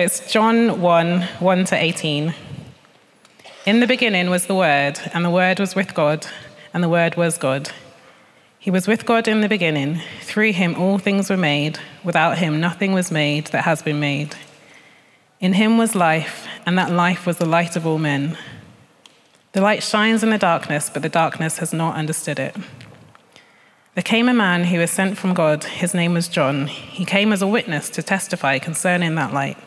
It's 0.00 0.32
John 0.32 0.80
1 0.80 1.22
1 1.22 1.64
to 1.64 1.76
18. 1.76 2.32
In 3.66 3.80
the 3.80 3.86
beginning 3.88 4.30
was 4.30 4.46
the 4.46 4.54
Word, 4.54 5.00
and 5.12 5.24
the 5.24 5.30
Word 5.30 5.58
was 5.58 5.74
with 5.74 5.92
God, 5.92 6.24
and 6.72 6.84
the 6.84 6.88
Word 6.88 7.16
was 7.16 7.36
God. 7.36 7.72
He 8.60 8.70
was 8.70 8.86
with 8.86 9.04
God 9.04 9.26
in 9.26 9.40
the 9.40 9.48
beginning. 9.48 10.00
Through 10.20 10.52
him 10.52 10.76
all 10.76 10.98
things 10.98 11.28
were 11.28 11.36
made. 11.36 11.80
Without 12.04 12.38
him 12.38 12.60
nothing 12.60 12.92
was 12.92 13.10
made 13.10 13.48
that 13.48 13.64
has 13.64 13.82
been 13.82 13.98
made. 13.98 14.36
In 15.40 15.54
him 15.54 15.78
was 15.78 15.96
life, 15.96 16.46
and 16.64 16.78
that 16.78 16.92
life 16.92 17.26
was 17.26 17.38
the 17.38 17.44
light 17.44 17.74
of 17.74 17.84
all 17.84 17.98
men. 17.98 18.38
The 19.50 19.60
light 19.60 19.82
shines 19.82 20.22
in 20.22 20.30
the 20.30 20.38
darkness, 20.38 20.88
but 20.88 21.02
the 21.02 21.08
darkness 21.08 21.58
has 21.58 21.72
not 21.72 21.96
understood 21.96 22.38
it. 22.38 22.54
There 23.96 24.04
came 24.04 24.28
a 24.28 24.32
man 24.32 24.62
who 24.62 24.78
was 24.78 24.92
sent 24.92 25.18
from 25.18 25.34
God. 25.34 25.64
His 25.64 25.92
name 25.92 26.14
was 26.14 26.28
John. 26.28 26.68
He 26.68 27.04
came 27.04 27.32
as 27.32 27.42
a 27.42 27.48
witness 27.48 27.90
to 27.90 28.00
testify 28.00 28.60
concerning 28.60 29.16
that 29.16 29.34
light, 29.34 29.58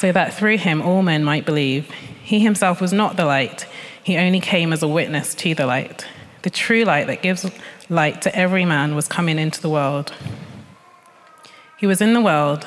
so 0.00 0.10
that 0.12 0.32
through 0.32 0.56
him 0.56 0.80
all 0.80 1.02
men 1.02 1.22
might 1.22 1.44
believe. 1.44 1.90
He 2.22 2.40
himself 2.40 2.80
was 2.80 2.90
not 2.90 3.18
the 3.18 3.26
light, 3.26 3.66
he 4.02 4.16
only 4.16 4.40
came 4.40 4.72
as 4.72 4.82
a 4.82 4.88
witness 4.88 5.34
to 5.34 5.54
the 5.54 5.66
light. 5.66 6.06
The 6.40 6.48
true 6.48 6.84
light 6.84 7.06
that 7.08 7.20
gives 7.20 7.50
light 7.90 8.22
to 8.22 8.34
every 8.34 8.64
man 8.64 8.94
was 8.94 9.06
coming 9.06 9.38
into 9.38 9.60
the 9.60 9.68
world. 9.68 10.14
He 11.76 11.86
was 11.86 12.00
in 12.00 12.14
the 12.14 12.22
world, 12.22 12.66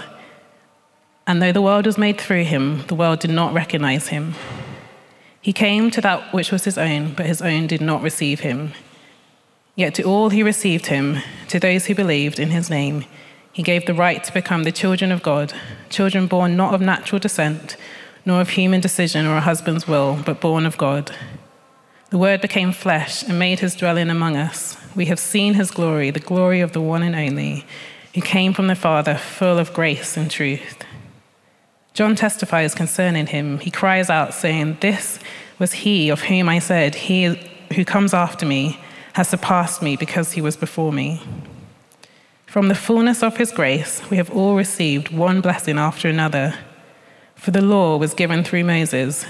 and 1.25 1.41
though 1.41 1.51
the 1.51 1.61
world 1.61 1.87
was 1.87 1.97
made 1.97 2.21
through 2.21 2.43
him, 2.43 2.83
the 2.85 2.95
world 2.95 3.19
did 3.19 3.31
not 3.31 3.51
recognize 3.51 4.09
him. 4.09 4.35
He 5.41 5.53
came 5.53 5.89
to 5.89 6.01
that 6.01 6.33
which 6.33 6.51
was 6.51 6.65
his 6.65 6.77
own, 6.77 7.15
but 7.15 7.25
his 7.25 7.41
own 7.41 7.65
did 7.65 7.81
not 7.81 8.03
receive 8.03 8.41
him. 8.41 8.73
Yet 9.75 9.95
to 9.95 10.03
all 10.03 10.29
who 10.29 10.45
received 10.45 10.85
him, 10.85 11.17
to 11.47 11.59
those 11.59 11.87
who 11.87 11.95
believed 11.95 12.37
in 12.37 12.51
his 12.51 12.69
name, 12.69 13.05
he 13.53 13.61
gave 13.63 13.85
the 13.85 13.93
right 13.93 14.23
to 14.23 14.33
become 14.33 14.63
the 14.63 14.71
children 14.71 15.11
of 15.11 15.21
God, 15.21 15.53
children 15.89 16.25
born 16.25 16.57
not 16.57 16.73
of 16.73 16.81
natural 16.81 17.19
descent, 17.19 17.77
nor 18.25 18.41
of 18.41 18.49
human 18.49 18.81
decision 18.81 19.27
or 19.27 19.37
a 19.37 19.41
husband's 19.41 19.87
will, 19.87 20.19
but 20.25 20.41
born 20.41 20.65
of 20.65 20.77
God. 20.77 21.11
The 22.09 22.17
Word 22.17 22.41
became 22.41 22.71
flesh 22.71 23.23
and 23.23 23.37
made 23.37 23.59
his 23.59 23.75
dwelling 23.75 24.09
among 24.09 24.35
us. 24.35 24.75
We 24.95 25.05
have 25.05 25.19
seen 25.19 25.53
his 25.53 25.71
glory, 25.71 26.09
the 26.09 26.19
glory 26.19 26.61
of 26.61 26.73
the 26.73 26.81
one 26.81 27.03
and 27.03 27.15
only, 27.15 27.65
who 28.15 28.21
came 28.21 28.53
from 28.53 28.67
the 28.67 28.75
Father, 28.75 29.15
full 29.15 29.59
of 29.59 29.73
grace 29.73 30.17
and 30.17 30.29
truth. 30.29 30.83
John 31.93 32.15
testifies 32.15 32.73
concerning 32.73 33.27
him. 33.27 33.59
He 33.59 33.69
cries 33.69 34.09
out, 34.09 34.33
saying, 34.33 34.77
This 34.81 35.19
was 35.59 35.73
he 35.73 36.09
of 36.09 36.21
whom 36.21 36.49
I 36.49 36.57
said, 36.57 36.95
He 36.95 37.25
who 37.75 37.85
comes 37.85 38.15
after 38.15 38.47
me 38.47 38.79
has 39.13 39.27
surpassed 39.27 39.83
me 39.83 39.95
because 39.95 40.31
he 40.31 40.41
was 40.41 40.57
before 40.57 40.91
me. 40.91 41.21
From 42.53 42.67
the 42.67 42.75
fullness 42.75 43.23
of 43.23 43.37
his 43.37 43.51
grace, 43.51 43.99
we 44.11 44.17
have 44.17 44.29
all 44.29 44.55
received 44.55 45.09
one 45.09 45.41
blessing 45.41 45.79
after 45.79 46.07
another. 46.07 46.53
For 47.33 47.49
the 47.49 47.63
law 47.63 47.97
was 47.97 48.13
given 48.13 48.43
through 48.43 48.63
Moses, 48.63 49.25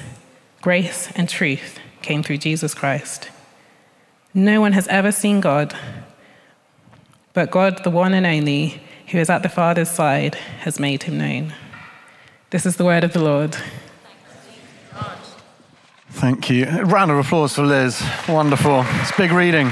grace 0.59 1.09
and 1.15 1.29
truth 1.29 1.79
came 2.01 2.21
through 2.21 2.39
Jesus 2.39 2.73
Christ. 2.73 3.29
No 4.33 4.59
one 4.59 4.73
has 4.73 4.89
ever 4.89 5.09
seen 5.13 5.39
God, 5.39 5.73
but 7.31 7.49
God, 7.49 7.85
the 7.85 7.89
one 7.89 8.13
and 8.13 8.25
only, 8.25 8.81
who 9.07 9.19
is 9.19 9.29
at 9.29 9.41
the 9.41 9.47
Father's 9.47 9.89
side, 9.89 10.35
has 10.35 10.77
made 10.77 11.03
him 11.03 11.17
known. 11.17 11.53
This 12.49 12.65
is 12.65 12.75
the 12.75 12.83
word 12.83 13.05
of 13.05 13.13
the 13.13 13.23
Lord. 13.23 13.55
Thank 16.09 16.49
you. 16.49 16.65
A 16.65 16.83
round 16.83 17.09
of 17.09 17.19
applause 17.19 17.55
for 17.55 17.63
Liz. 17.63 18.03
Wonderful. 18.27 18.83
It's 18.99 19.15
big 19.15 19.31
reading. 19.31 19.71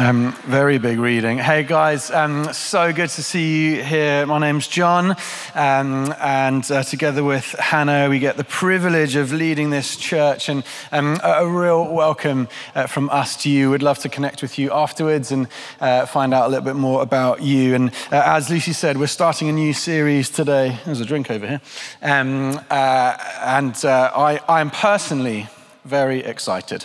Um, 0.00 0.30
very 0.44 0.78
big 0.78 1.00
reading. 1.00 1.38
Hey 1.38 1.64
guys, 1.64 2.12
um, 2.12 2.52
so 2.52 2.92
good 2.92 3.10
to 3.10 3.22
see 3.24 3.72
you 3.74 3.82
here. 3.82 4.24
My 4.26 4.38
name's 4.38 4.68
Jon, 4.68 5.16
um, 5.56 6.14
and 6.20 6.70
uh, 6.70 6.84
together 6.84 7.24
with 7.24 7.44
Hannah, 7.58 8.08
we 8.08 8.20
get 8.20 8.36
the 8.36 8.44
privilege 8.44 9.16
of 9.16 9.32
leading 9.32 9.70
this 9.70 9.96
church, 9.96 10.48
and 10.48 10.62
um, 10.92 11.18
a, 11.24 11.44
real 11.44 11.92
welcome 11.92 12.46
uh, 12.76 12.86
from 12.86 13.10
us 13.10 13.34
to 13.42 13.50
you. 13.50 13.72
We'd 13.72 13.82
love 13.82 13.98
to 13.98 14.08
connect 14.08 14.40
with 14.40 14.56
you 14.56 14.70
afterwards 14.70 15.32
and 15.32 15.48
uh, 15.80 16.06
find 16.06 16.32
out 16.32 16.46
a 16.46 16.48
little 16.48 16.64
bit 16.64 16.76
more 16.76 17.02
about 17.02 17.42
you. 17.42 17.74
And 17.74 17.90
uh, 18.12 18.22
as 18.24 18.48
Lucy 18.50 18.74
said, 18.74 18.98
we're 18.98 19.08
starting 19.08 19.48
a 19.48 19.52
new 19.52 19.72
series 19.72 20.30
today. 20.30 20.78
There's 20.84 21.00
a 21.00 21.06
drink 21.06 21.28
over 21.28 21.44
here, 21.44 21.60
um, 22.02 22.60
uh, 22.70 23.16
and 23.40 23.84
uh, 23.84 24.12
I, 24.14 24.38
I 24.48 24.60
am 24.60 24.70
personally 24.70 25.48
very 25.84 26.20
excited 26.20 26.84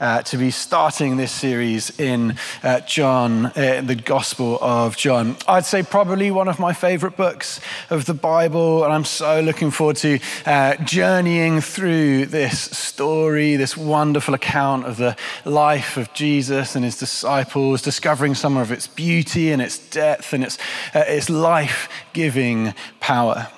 uh, 0.00 0.22
to 0.22 0.36
be 0.36 0.50
starting 0.50 1.16
this 1.16 1.30
series 1.30 1.98
in 2.00 2.36
uh, 2.62 2.80
John, 2.80 3.46
uh, 3.46 3.82
the 3.84 3.94
Gospel 3.94 4.58
of 4.60 4.96
John. 4.96 5.36
I'd 5.46 5.66
say 5.66 5.82
probably 5.82 6.30
one 6.30 6.48
of 6.48 6.58
my 6.58 6.72
favorite 6.72 7.16
books 7.16 7.60
of 7.90 8.06
the 8.06 8.14
Bible, 8.14 8.82
and 8.84 8.92
I'm 8.92 9.04
so 9.04 9.40
looking 9.40 9.70
forward 9.70 9.96
to 9.96 10.18
uh, 10.46 10.76
journeying 10.76 11.60
through 11.60 12.26
this 12.26 12.58
story, 12.58 13.56
this 13.56 13.76
wonderful 13.76 14.34
account 14.34 14.86
of 14.86 14.96
the 14.96 15.16
life 15.44 15.96
of 15.96 16.12
Jesus 16.14 16.74
and 16.74 16.84
his 16.84 16.98
disciples, 16.98 17.82
discovering 17.82 18.34
some 18.34 18.56
of 18.56 18.72
its 18.72 18.86
beauty 18.86 19.52
and 19.52 19.60
its 19.60 19.78
depth 19.90 20.32
and 20.32 20.44
its, 20.44 20.58
uh, 20.94 21.04
its 21.06 21.28
life 21.28 21.88
giving 22.12 22.74
power. 23.00 23.48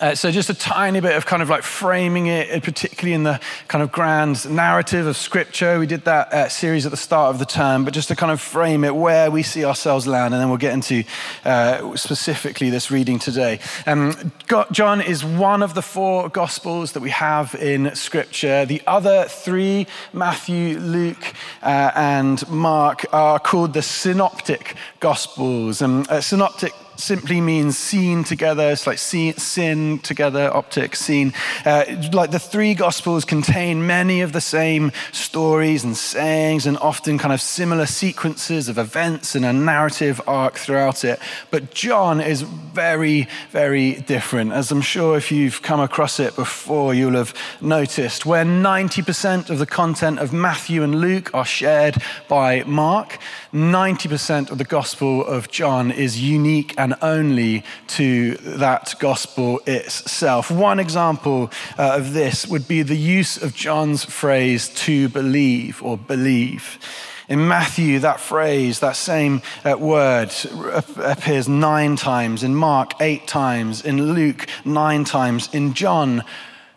Uh, 0.00 0.14
so, 0.14 0.30
just 0.30 0.48
a 0.48 0.54
tiny 0.54 1.00
bit 1.00 1.16
of 1.16 1.26
kind 1.26 1.42
of 1.42 1.48
like 1.48 1.64
framing 1.64 2.28
it, 2.28 2.48
uh, 2.50 2.60
particularly 2.60 3.14
in 3.14 3.24
the 3.24 3.40
kind 3.66 3.82
of 3.82 3.90
grand 3.90 4.48
narrative 4.48 5.08
of 5.08 5.16
Scripture. 5.16 5.80
We 5.80 5.88
did 5.88 6.04
that 6.04 6.32
uh, 6.32 6.48
series 6.48 6.86
at 6.86 6.92
the 6.92 6.96
start 6.96 7.34
of 7.34 7.40
the 7.40 7.44
term, 7.44 7.84
but 7.84 7.92
just 7.92 8.06
to 8.06 8.14
kind 8.14 8.30
of 8.30 8.40
frame 8.40 8.84
it 8.84 8.94
where 8.94 9.28
we 9.28 9.42
see 9.42 9.64
ourselves 9.64 10.06
land, 10.06 10.34
and 10.34 10.40
then 10.40 10.50
we'll 10.50 10.58
get 10.58 10.72
into 10.72 11.02
uh, 11.44 11.96
specifically 11.96 12.70
this 12.70 12.92
reading 12.92 13.18
today. 13.18 13.58
Um, 13.86 14.32
John 14.70 15.00
is 15.00 15.24
one 15.24 15.64
of 15.64 15.74
the 15.74 15.82
four 15.82 16.28
Gospels 16.28 16.92
that 16.92 17.00
we 17.00 17.10
have 17.10 17.56
in 17.56 17.92
Scripture. 17.96 18.64
The 18.66 18.82
other 18.86 19.24
three, 19.24 19.88
Matthew, 20.12 20.78
Luke, 20.78 21.34
uh, 21.60 21.90
and 21.96 22.48
Mark, 22.48 23.04
are 23.12 23.40
called 23.40 23.72
the 23.72 23.82
Synoptic 23.82 24.76
Gospels. 25.00 25.82
Um, 25.82 26.04
synoptic 26.20 26.72
simply 26.98 27.40
means 27.40 27.78
seen 27.78 28.24
together. 28.24 28.70
It's 28.70 28.86
like 28.86 28.98
see, 28.98 29.32
sin 29.32 30.00
together, 30.00 30.50
optic, 30.52 30.96
seen. 30.96 31.32
Uh, 31.64 31.84
like 32.12 32.30
the 32.30 32.38
three 32.38 32.74
Gospels 32.74 33.24
contain 33.24 33.86
many 33.86 34.20
of 34.20 34.32
the 34.32 34.40
same 34.40 34.92
stories 35.12 35.84
and 35.84 35.96
sayings 35.96 36.66
and 36.66 36.76
often 36.78 37.18
kind 37.18 37.32
of 37.32 37.40
similar 37.40 37.86
sequences 37.86 38.68
of 38.68 38.78
events 38.78 39.34
and 39.34 39.44
a 39.44 39.52
narrative 39.52 40.20
arc 40.26 40.56
throughout 40.56 41.04
it. 41.04 41.18
But 41.50 41.72
John 41.72 42.20
is 42.20 42.42
very, 42.42 43.28
very 43.50 43.94
different. 43.94 44.52
As 44.52 44.70
I'm 44.70 44.80
sure 44.80 45.16
if 45.16 45.32
you've 45.32 45.62
come 45.62 45.80
across 45.80 46.20
it 46.20 46.34
before, 46.36 46.94
you'll 46.94 47.14
have 47.14 47.34
noticed. 47.60 48.26
Where 48.26 48.44
90% 48.44 49.50
of 49.50 49.58
the 49.58 49.66
content 49.66 50.18
of 50.18 50.32
Matthew 50.32 50.82
and 50.82 51.00
Luke 51.00 51.30
are 51.34 51.44
shared 51.44 51.96
by 52.28 52.64
Mark, 52.64 53.18
90% 53.52 54.50
of 54.50 54.58
the 54.58 54.64
Gospel 54.64 55.24
of 55.24 55.48
John 55.48 55.90
is 55.90 56.20
unique 56.20 56.74
and 56.76 56.94
only 57.00 57.64
to 57.88 58.34
that 58.34 58.94
Gospel 58.98 59.60
itself. 59.66 60.50
One 60.50 60.78
example 60.78 61.50
uh, 61.78 61.96
of 61.96 62.12
this 62.12 62.46
would 62.46 62.68
be 62.68 62.82
the 62.82 62.96
use 62.96 63.40
of 63.40 63.54
John's 63.54 64.04
phrase 64.04 64.68
to 64.86 65.08
believe 65.08 65.82
or 65.82 65.96
believe. 65.96 66.78
In 67.28 67.46
Matthew, 67.46 67.98
that 68.00 68.20
phrase, 68.20 68.80
that 68.80 68.96
same 68.96 69.42
uh, 69.64 69.76
word 69.78 70.34
appears 70.96 71.48
nine 71.48 71.96
times. 71.96 72.42
In 72.42 72.54
Mark, 72.54 73.00
eight 73.00 73.26
times. 73.26 73.84
In 73.84 74.14
Luke, 74.14 74.46
nine 74.64 75.04
times. 75.04 75.48
In 75.54 75.74
John, 75.74 76.24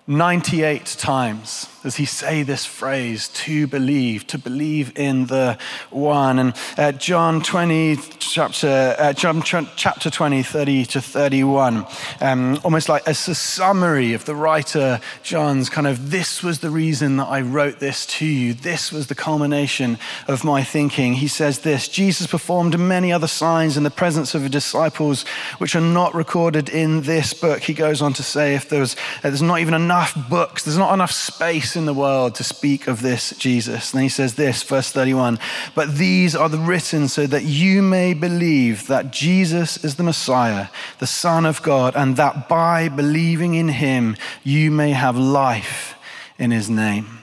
98 0.07 0.85
times 0.85 1.70
does 1.83 1.95
he 1.95 2.05
say 2.05 2.43
this 2.43 2.63
phrase, 2.63 3.29
to 3.29 3.65
believe, 3.65 4.27
to 4.27 4.37
believe 4.37 4.97
in 4.97 5.25
the 5.25 5.57
one. 5.89 6.37
And 6.37 6.53
uh, 6.77 6.91
John 6.91 7.41
20, 7.41 7.97
chapter, 8.19 8.95
uh, 8.99 9.13
John 9.13 9.41
chapter 9.41 10.11
20, 10.11 10.43
30 10.43 10.85
to 10.85 11.01
31, 11.01 11.85
um, 12.21 12.59
almost 12.63 12.87
like 12.87 13.07
as 13.07 13.27
a 13.27 13.33
summary 13.33 14.13
of 14.13 14.25
the 14.25 14.35
writer 14.35 14.99
John's 15.23 15.69
kind 15.69 15.87
of, 15.87 16.11
this 16.11 16.43
was 16.43 16.59
the 16.59 16.69
reason 16.69 17.17
that 17.17 17.27
I 17.27 17.41
wrote 17.41 17.79
this 17.79 18.05
to 18.07 18.25
you. 18.27 18.53
This 18.53 18.91
was 18.91 19.07
the 19.07 19.15
culmination 19.15 19.97
of 20.27 20.43
my 20.43 20.63
thinking. 20.63 21.13
He 21.13 21.27
says 21.27 21.59
this 21.59 21.87
Jesus 21.87 22.27
performed 22.27 22.79
many 22.79 23.11
other 23.11 23.27
signs 23.27 23.75
in 23.75 23.83
the 23.83 23.89
presence 23.89 24.35
of 24.35 24.43
the 24.43 24.49
disciples, 24.49 25.23
which 25.57 25.75
are 25.75 25.81
not 25.81 26.13
recorded 26.13 26.69
in 26.69 27.01
this 27.01 27.33
book. 27.33 27.61
He 27.61 27.73
goes 27.73 28.03
on 28.03 28.13
to 28.13 28.23
say, 28.23 28.53
if 28.53 28.69
there's, 28.69 28.95
uh, 29.23 29.29
there's 29.29 29.41
not 29.41 29.59
even 29.59 29.73
enough 29.73 30.15
books, 30.29 30.63
there's 30.63 30.77
not 30.77 30.93
enough 30.93 31.11
space 31.11 31.70
in 31.75 31.85
the 31.85 31.93
world 31.93 32.35
to 32.35 32.43
speak 32.43 32.87
of 32.87 33.01
this 33.01 33.31
Jesus. 33.37 33.93
And 33.93 34.03
he 34.03 34.09
says 34.09 34.35
this, 34.35 34.63
verse 34.63 34.91
31 34.91 35.39
But 35.75 35.95
these 35.95 36.35
are 36.35 36.49
the 36.49 36.57
written 36.57 37.07
so 37.07 37.27
that 37.27 37.43
you 37.43 37.81
may 37.81 38.13
believe 38.13 38.87
that 38.87 39.11
Jesus 39.11 39.83
is 39.83 39.95
the 39.95 40.03
Messiah, 40.03 40.67
the 40.99 41.07
Son 41.07 41.45
of 41.45 41.61
God, 41.61 41.95
and 41.95 42.15
that 42.17 42.47
by 42.47 42.89
believing 42.89 43.55
in 43.55 43.69
him 43.69 44.15
you 44.43 44.71
may 44.71 44.91
have 44.91 45.17
life 45.17 45.95
in 46.37 46.51
his 46.51 46.69
name. 46.69 47.19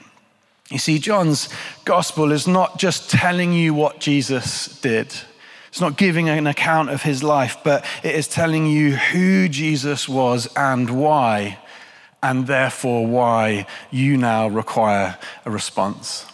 You 0.69 0.77
see, 0.77 0.99
John's 0.99 1.49
gospel 1.83 2.31
is 2.31 2.47
not 2.47 2.77
just 2.77 3.09
telling 3.09 3.53
you 3.53 3.73
what 3.73 3.99
Jesus 3.99 4.79
did. 4.81 5.13
It's 5.69 5.81
not 5.81 5.97
giving 5.97 6.29
an 6.29 6.47
account 6.47 6.89
of 6.89 7.03
his 7.03 7.23
life, 7.23 7.57
but 7.63 7.85
it 8.03 8.15
is 8.15 8.27
telling 8.27 8.65
you 8.65 8.95
who 8.95 9.47
Jesus 9.47 10.09
was 10.09 10.47
and 10.55 10.89
why, 10.89 11.59
and 12.21 12.47
therefore 12.47 13.07
why 13.07 13.65
you 13.91 14.17
now 14.17 14.47
require 14.47 15.17
a 15.45 15.51
response. 15.51 16.25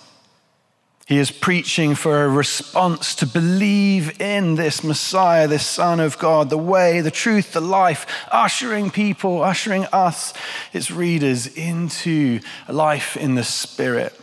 He 1.06 1.20
is 1.20 1.30
preaching 1.30 1.94
for 1.94 2.24
a 2.24 2.30
response 2.30 3.14
to 3.16 3.28
believe 3.28 4.20
in 4.20 4.56
this 4.56 4.84
Messiah, 4.84 5.48
this 5.48 5.66
Son 5.66 6.00
of 6.00 6.18
God, 6.18 6.50
the 6.50 6.58
way, 6.58 7.02
the 7.02 7.12
truth, 7.12 7.54
the 7.54 7.62
life, 7.62 8.08
ushering 8.32 8.90
people, 8.90 9.44
ushering 9.44 9.86
us, 9.94 10.34
its 10.74 10.90
readers, 10.90 11.46
into 11.46 12.40
life 12.68 13.16
in 13.18 13.36
the 13.36 13.44
Spirit. 13.44 14.20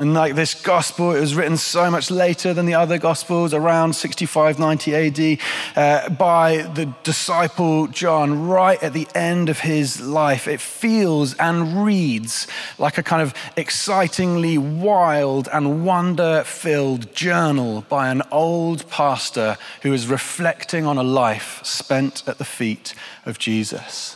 And 0.00 0.14
like 0.14 0.36
this 0.36 0.54
gospel, 0.54 1.10
it 1.10 1.18
was 1.20 1.34
written 1.34 1.56
so 1.56 1.90
much 1.90 2.08
later 2.08 2.54
than 2.54 2.66
the 2.66 2.74
other 2.74 2.98
gospels, 2.98 3.52
around 3.52 3.94
65, 3.94 4.56
90 4.56 4.94
AD, 4.94 5.38
uh, 5.74 6.08
by 6.10 6.58
the 6.74 6.94
disciple 7.02 7.88
John, 7.88 8.46
right 8.46 8.80
at 8.80 8.92
the 8.92 9.08
end 9.16 9.48
of 9.48 9.58
his 9.58 10.00
life. 10.00 10.46
It 10.46 10.60
feels 10.60 11.34
and 11.34 11.84
reads 11.84 12.46
like 12.78 12.96
a 12.96 13.02
kind 13.02 13.22
of 13.22 13.34
excitingly 13.56 14.56
wild 14.56 15.48
and 15.52 15.84
wonder 15.84 16.44
filled 16.46 17.12
journal 17.12 17.84
by 17.88 18.08
an 18.08 18.22
old 18.30 18.88
pastor 18.88 19.56
who 19.82 19.92
is 19.92 20.06
reflecting 20.06 20.86
on 20.86 20.96
a 20.96 21.02
life 21.02 21.60
spent 21.64 22.22
at 22.28 22.38
the 22.38 22.44
feet 22.44 22.94
of 23.26 23.40
Jesus. 23.40 24.14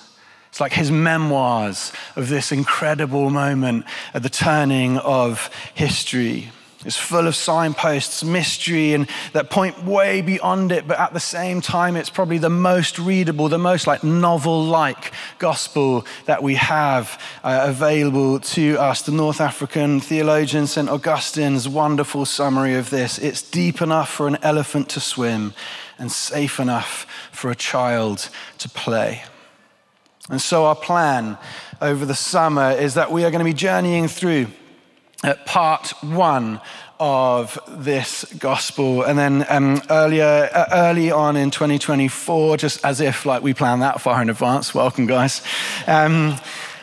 It's 0.53 0.61
like 0.61 0.75
his 0.75 0.93
memoirs 0.93 1.93
of 2.15 2.29
this 2.29 2.53
incredible 2.53 3.31
moment 3.31 3.87
at 4.13 4.23
the 4.23 4.29
turning 4.29 4.99
of 4.99 5.49
history. 5.73 6.51
It's 6.85 6.99
full 6.99 7.27
of 7.27 7.35
signposts, 7.35 8.23
mystery, 8.23 8.93
and 8.93 9.09
that 9.33 9.49
point 9.49 9.83
way 9.83 10.21
beyond 10.21 10.71
it, 10.71 10.87
but 10.87 10.99
at 10.99 11.15
the 11.15 11.21
same 11.21 11.63
time, 11.63 11.97
it's 11.97 12.11
probably 12.11 12.37
the 12.37 12.51
most 12.51 12.99
readable, 12.99 13.49
the 13.49 13.57
most 13.57 13.87
like 13.87 14.05
novel 14.05 14.63
like 14.63 15.15
gospel 15.39 16.05
that 16.27 16.43
we 16.43 16.57
have 16.57 17.19
uh, 17.43 17.65
available 17.71 18.39
to 18.41 18.77
us. 18.77 19.01
The 19.01 19.13
North 19.13 19.41
African 19.41 20.01
theologian 20.01 20.67
St. 20.67 20.91
Augustine's 20.91 21.67
wonderful 21.67 22.27
summary 22.27 22.75
of 22.75 22.91
this 22.91 23.17
it's 23.17 23.41
deep 23.41 23.81
enough 23.81 24.11
for 24.11 24.29
an 24.29 24.37
elephant 24.43 24.91
to 24.91 25.01
swim 25.01 25.55
and 25.99 26.13
safe 26.13 26.61
enough 26.61 27.07
for 27.33 27.51
a 27.51 27.55
child 27.57 28.29
to 28.59 28.69
play. 28.69 29.23
And 30.31 30.41
so, 30.41 30.67
our 30.67 30.77
plan 30.77 31.37
over 31.81 32.07
the 32.07 32.15
summer 32.15 32.71
is 32.71 32.95
that 32.95 33.11
we 33.11 33.25
are 33.25 33.31
going 33.33 33.41
to 33.41 33.45
be 33.45 33.53
journeying 33.53 34.07
through 34.07 34.47
uh, 35.25 35.35
part 35.47 35.93
one 36.01 36.61
of 37.01 37.59
this 37.69 38.25
gospel. 38.39 39.03
And 39.03 39.19
then 39.19 39.45
um, 39.49 39.83
earlier, 39.91 40.49
uh, 40.53 40.67
early 40.73 41.11
on 41.11 41.37
in 41.37 41.51
2024, 41.51 42.57
just 42.57 42.85
as 42.85 43.01
if 43.01 43.27
like 43.27 43.43
we 43.43 43.53
planned 43.53 43.83
that 43.83 44.01
far 44.01 44.23
in 44.23 44.31
advance, 44.31 44.73
welcome, 44.73 45.07
guys. 45.07 45.43
Um, 45.89 46.37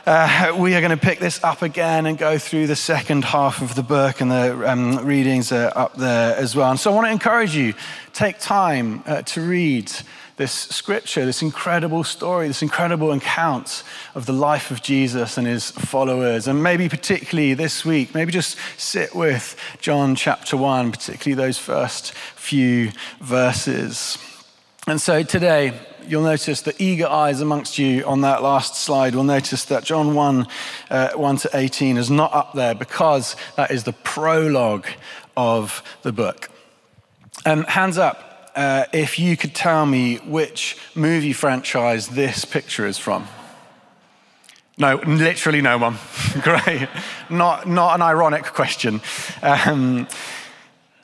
uh, 0.06 0.54
we 0.58 0.76
are 0.76 0.82
going 0.82 0.92
to 0.92 0.98
pick 0.98 1.20
this 1.20 1.42
up 1.42 1.62
again 1.62 2.08
and 2.08 2.18
go 2.18 2.38
through 2.38 2.68
the 2.68 2.76
second 2.76 3.24
half 3.24 3.62
of 3.62 3.76
the 3.76 3.84
book, 3.84 4.20
and 4.20 4.32
the 4.32 4.70
um, 4.70 5.06
readings 5.06 5.54
are 5.54 5.72
up 5.78 5.96
there 5.96 6.36
as 6.36 6.56
well. 6.56 6.72
And 6.72 6.80
so 6.80 6.92
I 6.92 6.96
want 6.96 7.08
to 7.08 7.12
encourage 7.12 7.56
you 7.56 7.74
take 8.12 8.40
time 8.40 9.04
uh, 9.06 9.22
to 9.22 9.42
read 9.42 9.92
this 10.40 10.54
scripture, 10.54 11.26
this 11.26 11.42
incredible 11.42 12.02
story, 12.02 12.48
this 12.48 12.62
incredible 12.62 13.12
account 13.12 13.84
of 14.16 14.26
the 14.26 14.32
life 14.32 14.72
of 14.72 14.82
Jesus 14.82 15.38
and 15.38 15.46
his 15.46 15.70
followers. 15.72 16.48
And 16.48 16.64
maybe, 16.64 16.88
particularly 16.88 17.54
this 17.56 17.84
week, 17.84 18.16
maybe 18.16 18.32
just 18.32 18.56
sit 18.78 19.14
with 19.14 19.58
John 19.82 20.16
chapter 20.16 20.56
1, 20.56 20.94
particularly 20.94 21.36
those 21.36 21.58
first 21.58 22.14
few 22.14 22.92
verses. 23.20 24.18
And 24.88 25.02
so 25.02 25.24
today, 25.24 25.78
you'll 26.08 26.24
notice 26.24 26.62
the 26.62 26.82
eager 26.82 27.08
eyes 27.08 27.42
amongst 27.42 27.78
you 27.78 28.06
on 28.06 28.22
that 28.22 28.42
last 28.42 28.78
slide 28.78 29.16
will 29.16 29.26
notice 29.26 29.66
that 29.66 29.84
John 29.84 30.16
1, 30.16 30.48
uh, 30.90 31.10
1 31.16 31.38
to 31.38 31.50
18 31.54 31.98
is 31.98 32.10
not 32.10 32.34
up 32.34 32.54
there 32.54 32.76
because 32.76 33.36
that 33.58 33.72
is 33.72 33.84
the 33.84 33.92
prologue 33.92 34.88
of 35.36 35.84
the 36.04 36.14
book. 36.14 36.50
Um, 37.46 37.66
hands 37.66 37.98
up 37.98 38.29
uh, 38.60 38.86
if 38.92 39.18
you 39.18 39.38
could 39.38 39.56
tell 39.56 39.86
me 39.86 40.18
which 40.18 40.76
movie 40.94 41.32
franchise 41.32 42.10
this 42.10 42.44
picture 42.44 42.86
is 42.86 42.98
from. 42.98 43.26
No, 44.78 44.96
literally 45.08 45.62
no 45.62 45.78
one. 45.78 45.98
Great. 46.42 46.90
Not, 47.30 47.70
not 47.70 47.96
an 47.96 48.02
ironic 48.02 48.44
question. 48.44 49.00
Um, 49.42 50.10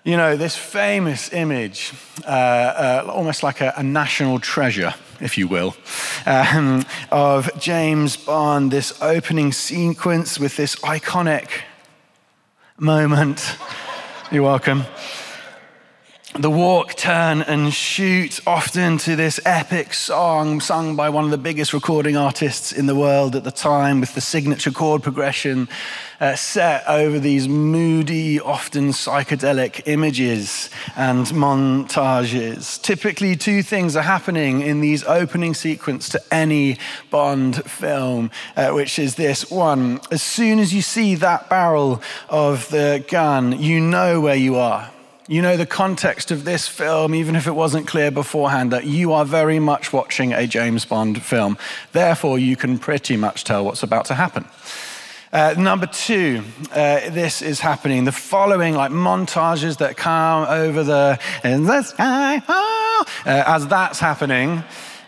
you 0.03 0.17
know, 0.17 0.35
this 0.35 0.57
famous 0.57 1.31
image, 1.31 1.93
uh, 2.27 2.29
uh, 2.29 3.11
almost 3.13 3.41
like 3.41 3.61
a, 3.61 3.73
a, 3.77 3.83
national 3.83 4.39
treasure, 4.39 4.93
if 5.21 5.37
you 5.37 5.47
will, 5.47 5.77
um, 6.25 6.85
of 7.09 7.49
James 7.57 8.17
Bond, 8.17 8.69
this 8.69 9.01
opening 9.01 9.53
sequence 9.53 10.37
with 10.37 10.57
this 10.57 10.75
iconic 10.77 11.49
moment. 12.77 13.55
You're 14.29 14.43
welcome 14.43 14.83
the 16.37 16.49
walk, 16.49 16.95
turn, 16.95 17.41
and 17.43 17.73
shoot, 17.73 18.41
often 18.45 18.97
to 18.97 19.15
this 19.15 19.39
epic 19.45 19.93
song 19.93 20.59
sung 20.59 20.93
by 20.93 21.09
one 21.09 21.23
of 21.23 21.31
the 21.31 21.37
biggest 21.37 21.71
recording 21.71 22.17
artists 22.17 22.73
in 22.73 22.87
the 22.87 22.95
world 22.95 23.37
at 23.37 23.45
the 23.45 23.51
time, 23.51 24.01
with 24.01 24.13
the 24.15 24.21
signature 24.21 24.71
chord 24.71 25.01
progression 25.01 25.69
uh, 26.19 26.35
set 26.35 26.83
over 26.89 27.19
these 27.19 27.47
moody, 27.47 28.37
often 28.41 28.89
psychedelic 28.89 29.81
images 29.85 30.69
and 30.97 31.27
montages. 31.27 32.81
Typically, 32.81 33.37
two 33.37 33.63
things 33.63 33.95
are 33.95 34.03
happening 34.03 34.59
in 34.59 34.81
these 34.81 35.05
opening 35.05 35.53
sequence 35.53 36.09
to 36.09 36.21
any 36.33 36.77
Bond 37.09 37.63
film, 37.63 38.29
uh, 38.57 38.71
which 38.71 38.99
is 38.99 39.15
this 39.15 39.49
one: 39.49 40.01
as 40.11 40.21
soon 40.21 40.59
as 40.59 40.73
you 40.73 40.81
see 40.81 41.15
that 41.15 41.49
barrel 41.49 42.01
of 42.27 42.67
the 42.71 43.05
gun, 43.07 43.57
you 43.57 43.79
know 43.79 44.19
where 44.19 44.35
you 44.35 44.57
are 44.57 44.91
you 45.27 45.41
know 45.41 45.57
the 45.57 45.65
context 45.65 46.29
of 46.29 46.43
this 46.43 46.67
film, 46.67 47.15
even 47.15 47.35
if 47.35 47.47
it 47.47 47.53
wasn't 47.53 47.87
clear 47.87 48.11
beforehand, 48.11 48.71
that 48.71 48.85
you 48.85 49.11
are 49.13 49.25
very 49.25 49.59
much 49.59 49.91
watching 49.91 50.33
a 50.33 50.45
James 50.45 50.85
Bond 50.85 51.21
film. 51.23 51.57
Therefore, 51.93 52.37
you 52.37 52.55
can 52.55 52.77
pretty 52.77 53.17
much 53.17 53.43
tell 53.43 53.65
what's 53.65 53.81
about 53.81 54.05
to 54.05 54.13
happen. 54.13 54.45
Uh, 55.33 55.55
number 55.57 55.87
two, 55.87 56.43
uh, 56.71 57.09
this 57.09 57.41
is 57.41 57.59
happening. 57.59 58.05
The 58.05 58.11
following, 58.11 58.75
like 58.75 58.91
montages 58.91 59.79
that 59.79 59.97
come 59.97 60.47
over 60.47 60.83
the 60.83 61.19
in 61.43 61.63
the 61.63 61.81
sky, 61.81 62.41
oh, 62.47 63.05
uh, 63.25 63.43
as 63.47 63.67
that's 63.67 63.99
happening, 63.99 64.63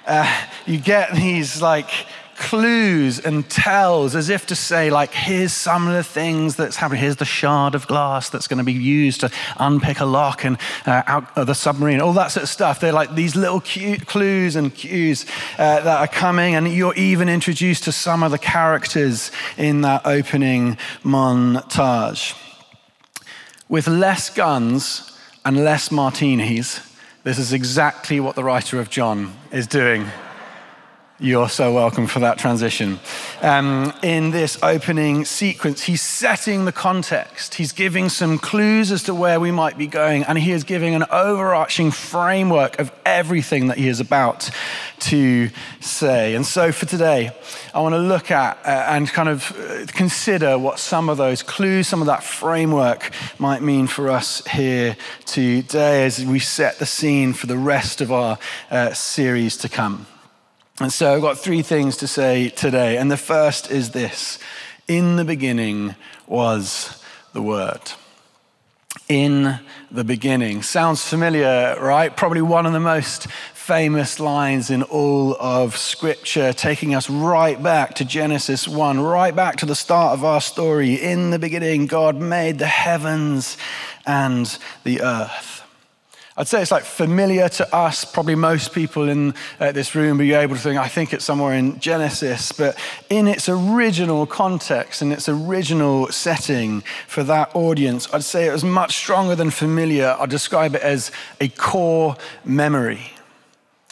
uh, 0.08 0.46
you 0.66 0.80
get 0.80 1.14
these 1.14 1.62
like 1.62 1.90
clues 2.38 3.20
and 3.20 3.50
tells 3.50 4.16
as 4.16 4.30
if 4.30 4.46
to 4.48 4.56
say, 4.56 4.90
like, 4.90 5.12
here's 5.12 5.52
some 5.52 5.88
of 5.88 5.94
the 5.94 6.04
things 6.04 6.56
that's 6.56 6.76
happening. 6.76 7.02
Here's 7.02 7.16
the 7.18 7.26
shard 7.26 7.76
of 7.76 7.88
glass 7.88 8.30
that's 8.30 8.48
going 8.48 8.60
to 8.60 8.64
be 8.64 8.74
used 8.74 9.22
to 9.22 9.32
unpick 9.58 10.00
a 10.00 10.06
lock 10.06 10.46
and 10.46 10.58
uh, 10.86 11.04
out 11.08 11.38
of 11.38 11.48
the 11.48 11.56
submarine, 11.56 12.00
all 12.00 12.14
that 12.14 12.32
sort 12.32 12.44
of 12.44 12.50
stuff. 12.50 12.80
They're 12.80 12.94
like 12.94 13.16
these 13.16 13.36
little 13.36 13.62
clues 13.62 14.56
and 14.56 14.74
cues 14.74 15.26
uh, 15.58 15.82
that 15.82 16.00
are 16.00 16.08
coming, 16.08 16.56
and 16.56 16.68
you're 16.68 16.96
even 16.96 17.28
introduced 17.28 17.84
to 17.86 17.92
some 17.92 18.24
of 18.24 18.32
the 18.32 18.38
characters 18.38 19.32
in 19.58 19.82
that 19.82 20.06
opening 20.06 20.78
montage. 21.04 22.36
With 23.68 23.88
less 23.88 24.30
guns 24.30 25.18
and 25.44 25.64
less 25.64 25.92
martinis, 25.92 26.82
this 27.24 27.40
is 27.40 27.52
exactly 27.52 28.20
what 28.20 28.36
the 28.36 28.44
writer 28.44 28.80
of 28.80 28.90
John 28.90 29.36
is 29.52 29.68
doing 29.68 30.06
you're 31.20 31.50
so 31.50 31.74
welcome 31.74 32.06
for 32.06 32.20
that 32.20 32.38
transition. 32.38 33.00
Um, 33.42 33.92
in 34.04 34.30
this 34.30 34.62
opening 34.62 35.26
sequence, 35.26 35.82
he's 35.82 36.02
setting 36.02 36.66
the 36.66 36.72
context. 36.72 37.56
He's 37.56 37.72
giving 37.72 38.10
some 38.10 38.38
clues 38.38 38.92
as 38.92 39.02
to 39.04 39.16
where 39.16 39.40
we 39.40 39.50
might 39.50 39.80
be 39.80 39.88
going, 39.88 40.24
and 40.26 40.38
he 40.38 40.52
is 40.52 40.64
giving 40.64 40.94
an 40.94 41.06
overarching 41.10 41.90
framework 41.90 42.78
of 42.78 42.92
everything 43.04 43.68
that 43.68 43.80
he 43.80 43.88
is 43.88 44.00
about 44.00 44.52
to 45.00 45.50
say. 45.80 46.36
And 46.36 46.46
so 46.46 46.72
for 46.72 46.86
today, 46.86 47.32
I 47.74 47.80
want 47.80 47.94
to 47.94 48.00
look 48.00 48.30
at 48.30 48.60
uh, 48.64 48.86
and 48.90 49.08
kind 49.08 49.30
of 49.30 49.58
uh, 49.58 49.88
consider 49.88 50.60
what 50.60 50.78
some 50.78 51.10
of 51.10 51.18
those 51.18 51.42
clues, 51.42 51.88
some 51.88 52.02
of 52.02 52.08
that 52.08 52.24
framework 52.24 53.12
might 53.40 53.64
mean 53.64 53.88
for 53.88 54.10
us 54.10 54.46
here 54.46 54.96
today 55.26 56.06
as 56.06 56.24
we 56.24 56.38
set 56.38 56.78
the 56.78 56.86
scene 56.86 57.34
for 57.34 57.48
the 57.48 57.58
rest 57.58 58.02
of 58.02 58.12
our 58.12 58.38
uh, 58.70 58.94
series 58.94 59.58
to 59.58 59.70
come. 59.70 60.06
And 60.80 60.94
so 60.94 61.16
I've 61.16 61.22
got 61.22 61.40
three 61.40 61.64
things 61.64 61.98
to 61.98 62.08
say 62.08 62.50
today. 62.50 62.98
And 62.98 63.12
the 63.12 63.18
first 63.18 63.72
is 63.72 63.92
this 63.92 64.38
In 64.88 65.16
the 65.16 65.26
beginning 65.26 65.96
was 66.28 67.04
the 67.34 67.42
Word. 67.42 67.82
In 69.10 69.60
the 69.90 70.04
beginning. 70.04 70.62
Sounds 70.62 71.08
familiar, 71.08 71.78
right? 71.82 72.16
Probably 72.16 72.42
one 72.42 72.66
of 72.66 72.74
the 72.74 72.80
most 72.80 73.28
famous 73.54 74.20
lines 74.20 74.70
in 74.70 74.84
all 74.84 75.36
of 75.40 75.76
Scripture, 75.76 76.54
taking 76.54 76.94
us 76.94 77.10
right 77.10 77.62
back 77.62 77.96
to 77.96 78.06
Genesis 78.06 78.68
1, 78.68 79.00
right 79.00 79.36
back 79.36 79.58
to 79.58 79.66
the 79.66 79.76
start 79.76 80.14
of 80.14 80.24
our 80.24 80.42
story. 80.42 80.94
In 80.94 81.32
the 81.32 81.40
beginning, 81.40 81.88
God 81.88 82.18
made 82.18 82.60
the 82.60 82.68
heavens 82.68 83.58
and 84.06 84.58
the 84.84 85.02
earth. 85.02 85.57
I'd 86.40 86.48
say 86.48 86.62
it's 86.62 86.70
like 86.70 86.84
familiar 86.84 87.50
to 87.50 87.76
us, 87.76 88.06
probably 88.06 88.36
most 88.36 88.72
people 88.72 89.10
in 89.10 89.34
uh, 89.60 89.72
this 89.72 89.96
room, 89.96 90.22
you're 90.22 90.40
able 90.40 90.56
to 90.56 90.62
think, 90.62 90.80
I 90.80 90.88
think 90.88 91.12
it's 91.12 91.26
somewhere 91.26 91.54
in 91.54 91.80
Genesis. 91.80 92.52
But 92.52 92.78
in 93.10 93.28
its 93.28 93.50
original 93.50 94.28
context, 94.28 95.02
in 95.02 95.12
its 95.12 95.28
original 95.28 96.10
setting 96.10 96.82
for 97.08 97.24
that 97.24 97.56
audience, 97.56 98.08
I'd 98.14 98.24
say 98.24 98.48
it 98.48 98.52
was 98.52 98.64
much 98.64 98.96
stronger 98.96 99.34
than 99.34 99.50
familiar. 99.50 100.16
I'd 100.20 100.30
describe 100.30 100.76
it 100.76 100.84
as 100.84 101.12
a 101.42 101.50
core 101.50 102.16
memory 102.46 103.17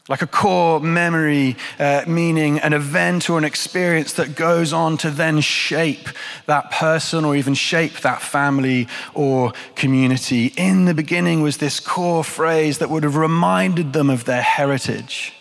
like 0.07 0.21
a 0.21 0.27
core 0.27 0.79
memory, 0.79 1.55
uh, 1.79 2.03
meaning 2.05 2.59
an 2.59 2.73
event 2.73 3.27
or 3.27 3.39
an 3.39 3.43
experience 3.43 4.13
that 4.13 4.35
goes 4.35 4.71
on 4.71 4.97
to 4.97 5.09
then 5.09 5.41
shape 5.41 6.09
that 6.45 6.69
person 6.69 7.25
or 7.25 7.35
even 7.35 7.55
shape 7.55 8.01
that 8.01 8.21
family 8.21 8.87
or 9.15 9.51
community. 9.75 10.53
In 10.57 10.85
the 10.85 10.93
beginning 10.93 11.41
was 11.41 11.57
this 11.57 11.79
core 11.79 12.23
phrase 12.23 12.77
that 12.77 12.91
would 12.91 13.03
have 13.03 13.15
reminded 13.15 13.93
them 13.93 14.11
of 14.11 14.25
their 14.25 14.43
heritage 14.43 15.33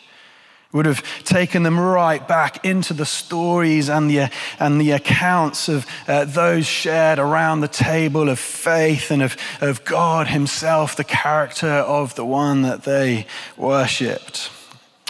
would 0.74 0.86
have 0.86 1.04
taken 1.22 1.62
them 1.62 1.78
right 1.78 2.26
back 2.26 2.64
into 2.64 2.92
the 2.92 3.06
stories 3.06 3.88
and 3.88 4.10
the, 4.10 4.28
and 4.58 4.80
the 4.80 4.90
accounts 4.90 5.68
of 5.68 5.86
uh, 6.08 6.24
those 6.24 6.66
shared 6.66 7.20
around 7.20 7.60
the 7.60 7.68
table 7.68 8.28
of 8.28 8.40
faith 8.40 9.12
and 9.12 9.22
of, 9.22 9.36
of 9.60 9.84
God 9.84 10.26
Himself, 10.26 10.96
the 10.96 11.04
character 11.04 11.68
of 11.68 12.16
the 12.16 12.24
one 12.24 12.62
that 12.62 12.82
they 12.82 13.26
worshipped. 13.56 14.50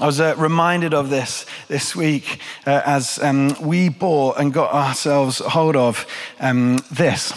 I 0.00 0.06
was 0.06 0.20
uh, 0.20 0.34
reminded 0.36 0.92
of 0.92 1.08
this 1.08 1.46
this 1.68 1.94
week 1.94 2.40
uh, 2.66 2.82
as 2.84 3.20
um, 3.22 3.54
we 3.60 3.88
bought 3.88 4.38
and 4.38 4.52
got 4.52 4.74
ourselves 4.74 5.38
hold 5.38 5.76
of 5.76 6.04
um, 6.40 6.78
this. 6.90 7.32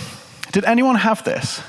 Did 0.54 0.66
anyone 0.66 0.96
have 0.96 1.24
this? 1.24 1.62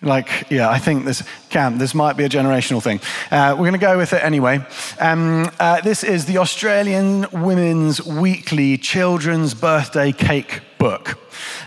Like, 0.00 0.50
yeah, 0.50 0.70
I 0.70 0.78
think 0.78 1.04
this 1.04 1.22
can. 1.50 1.76
This 1.76 1.94
might 1.94 2.16
be 2.16 2.24
a 2.24 2.30
generational 2.30 2.82
thing. 2.82 3.00
Uh, 3.30 3.52
we're 3.52 3.68
going 3.68 3.72
to 3.72 3.78
go 3.78 3.98
with 3.98 4.14
it 4.14 4.24
anyway. 4.24 4.64
Um, 4.98 5.50
uh, 5.60 5.82
this 5.82 6.02
is 6.02 6.24
the 6.24 6.38
Australian 6.38 7.26
Women's 7.32 8.02
Weekly 8.04 8.78
Children's 8.78 9.52
Birthday 9.52 10.12
Cake 10.12 10.62
Book. 10.78 11.18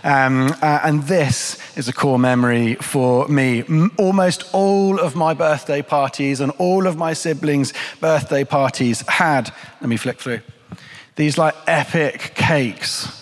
Um, 0.02 0.54
uh, 0.62 0.80
and 0.82 1.02
this 1.04 1.58
is 1.76 1.88
a 1.88 1.92
core 1.92 2.18
memory 2.18 2.74
for 2.76 3.28
me. 3.28 3.60
M- 3.68 3.92
almost 3.98 4.44
all 4.54 4.98
of 4.98 5.14
my 5.14 5.34
birthday 5.34 5.82
parties 5.82 6.40
and 6.40 6.52
all 6.58 6.86
of 6.86 6.96
my 6.96 7.12
siblings' 7.12 7.72
birthday 8.00 8.44
parties 8.44 9.02
had, 9.08 9.52
let 9.80 9.88
me 9.88 9.96
flick 9.96 10.20
through, 10.20 10.40
these 11.16 11.36
like 11.36 11.54
epic 11.66 12.32
cakes 12.34 13.19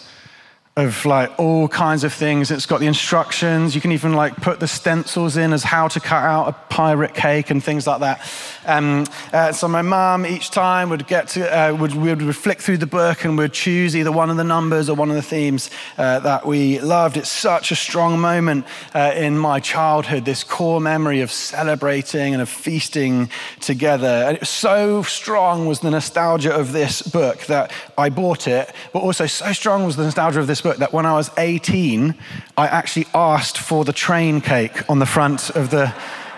of 0.79 1.05
like 1.05 1.37
all 1.41 1.67
kinds 1.67 2.05
of 2.05 2.13
things. 2.13 2.53
It's 2.53 2.65
got 2.65 2.79
the 2.79 2.87
instructions. 2.87 3.75
You 3.75 3.81
can 3.81 3.91
even 3.91 4.13
like 4.13 4.37
put 4.37 4.61
the 4.61 4.69
stencils 4.69 5.37
in 5.37 5.53
as 5.53 5.65
how 5.65 5.89
to 5.89 5.99
cut 5.99 6.23
out 6.23 6.47
a 6.47 6.53
pirate 6.73 7.15
cake 7.15 7.51
and 7.51 7.63
things 7.63 7.85
like 7.85 7.99
that. 8.01 8.21
Um, 8.65 9.05
uh, 9.33 9.51
so 9.51 9.67
my 9.67 9.83
mum 9.83 10.25
each 10.25 10.53
time 10.53 10.89
would 10.91 11.09
get 11.09 11.27
to 11.29 11.41
uh, 11.51 11.75
would 11.75 11.95
would, 11.95 12.37
flick 12.37 12.61
through 12.61 12.79
the 12.79 12.87
book 12.87 13.25
and 13.25 13.37
would 13.39 13.53
choose 13.53 13.97
either 13.97 14.13
one 14.13 14.31
of 14.31 14.37
the 14.37 14.45
numbers 14.45 14.89
or 14.89 14.95
one 14.95 15.11
of 15.11 15.17
the 15.17 15.23
themes 15.23 15.69
uh, 15.97 16.21
that 16.21 16.47
we 16.47 16.79
loved. 16.79 17.17
It's 17.17 17.29
such 17.29 17.73
a 17.73 17.77
strong 17.77 18.21
moment 18.21 18.65
uh, 18.95 19.13
in 19.17 19.37
my 19.37 19.59
childhood. 19.59 20.25
This 20.25 20.45
core 20.45 20.81
memory 20.81 21.23
of 21.23 21.33
celebrating 21.33 22.35
and 22.35 22.43
of 22.43 22.49
feasting 22.49 23.31
together. 23.59 24.07
And 24.07 24.47
so 24.47 25.03
strong 25.03 25.67
was 25.67 25.81
the 25.81 25.91
nostalgia 25.91 26.55
of 26.55 26.71
this 26.71 27.03
book 27.03 27.47
that 27.47 27.73
I 27.97 28.11
bought 28.11 28.47
it, 28.47 28.73
but 28.93 29.01
also 29.01 29.27
so 29.27 29.53
strong 29.53 29.85
was 29.85 29.97
the 29.97 30.05
nostalgia 30.05 30.39
of 30.39 30.47
this 30.47 30.61
book 30.61 30.68
book 30.69 30.77
that 30.77 30.93
when 30.93 31.07
I 31.07 31.15
was 31.15 31.31
18, 31.39 32.15
I 32.59 32.67
actually 32.67 33.07
asked 33.15 33.57
for 33.57 33.87
the 33.87 33.93
train 33.95 34.43
cake 34.43 34.91
on 34.91 34.99
the 34.99 35.07
front 35.07 35.49
of 35.57 35.71
the 35.71 35.95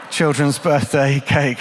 children's 0.08 0.56
birthday 0.56 1.18
cake 1.18 1.60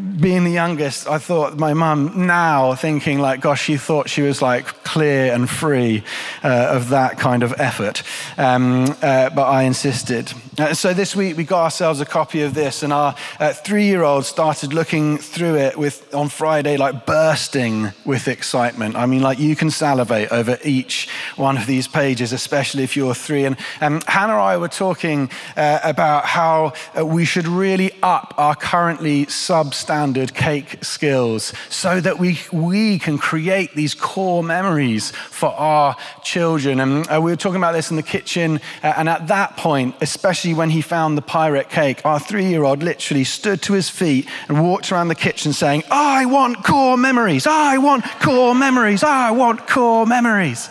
being 0.00 0.44
the 0.44 0.50
youngest, 0.50 1.06
I 1.06 1.18
thought 1.18 1.58
my 1.58 1.74
mum 1.74 2.26
now 2.26 2.74
thinking 2.74 3.18
like, 3.18 3.40
gosh, 3.40 3.62
she 3.62 3.76
thought 3.76 4.08
she 4.08 4.22
was 4.22 4.40
like 4.40 4.66
clear 4.84 5.32
and 5.32 5.48
free 5.48 6.02
uh, 6.42 6.68
of 6.70 6.88
that 6.90 7.18
kind 7.18 7.42
of 7.42 7.54
effort. 7.58 8.02
Um, 8.38 8.96
uh, 9.02 9.30
but 9.30 9.44
I 9.44 9.62
insisted. 9.62 10.32
Uh, 10.58 10.74
so 10.74 10.94
this 10.94 11.14
week 11.14 11.36
we 11.36 11.44
got 11.44 11.64
ourselves 11.64 12.00
a 12.00 12.06
copy 12.06 12.42
of 12.42 12.54
this, 12.54 12.82
and 12.82 12.92
our 12.92 13.14
uh, 13.38 13.52
three-year-old 13.52 14.24
started 14.24 14.72
looking 14.72 15.18
through 15.18 15.56
it 15.56 15.76
with 15.76 16.14
on 16.14 16.28
Friday, 16.28 16.76
like 16.76 17.06
bursting 17.06 17.92
with 18.04 18.28
excitement. 18.28 18.96
I 18.96 19.06
mean, 19.06 19.22
like 19.22 19.38
you 19.38 19.56
can 19.56 19.70
salivate 19.70 20.30
over 20.32 20.58
each 20.64 21.08
one 21.36 21.56
of 21.56 21.66
these 21.66 21.88
pages, 21.88 22.32
especially 22.32 22.84
if 22.84 22.96
you're 22.96 23.14
three. 23.14 23.44
And 23.44 23.56
um, 23.80 24.02
Hannah 24.06 24.34
and 24.34 24.42
I 24.42 24.56
were 24.56 24.68
talking 24.68 25.30
uh, 25.56 25.80
about 25.82 26.24
how 26.24 26.72
uh, 26.98 27.04
we 27.04 27.24
should 27.24 27.46
really 27.46 27.92
up 28.02 28.34
our 28.38 28.54
currently 28.54 29.26
substandard 29.26 29.89
standard 29.90 30.32
cake 30.34 30.84
skills 30.84 31.52
so 31.68 32.00
that 32.00 32.16
we, 32.16 32.38
we 32.52 32.96
can 32.96 33.18
create 33.18 33.74
these 33.74 33.92
core 33.92 34.40
memories 34.40 35.10
for 35.10 35.48
our 35.48 35.96
children. 36.22 36.78
And 36.78 37.04
uh, 37.10 37.20
we 37.20 37.32
were 37.32 37.36
talking 37.36 37.56
about 37.56 37.72
this 37.72 37.90
in 37.90 37.96
the 37.96 38.04
kitchen. 38.04 38.60
Uh, 38.84 38.94
and 38.96 39.08
at 39.08 39.26
that 39.26 39.56
point, 39.56 39.96
especially 40.00 40.54
when 40.54 40.70
he 40.70 40.80
found 40.80 41.18
the 41.18 41.22
pirate 41.22 41.70
cake, 41.70 42.06
our 42.06 42.20
three 42.20 42.46
year 42.46 42.62
old 42.62 42.84
literally 42.84 43.24
stood 43.24 43.62
to 43.62 43.72
his 43.72 43.90
feet 43.90 44.28
and 44.46 44.62
walked 44.62 44.92
around 44.92 45.08
the 45.08 45.16
kitchen 45.16 45.52
saying, 45.52 45.82
I 45.90 46.24
want 46.24 46.62
core 46.62 46.96
memories. 46.96 47.48
I 47.48 47.78
want 47.78 48.04
core 48.20 48.54
memories. 48.54 49.02
I 49.02 49.32
want 49.32 49.66
core 49.66 50.06
memories. 50.06 50.68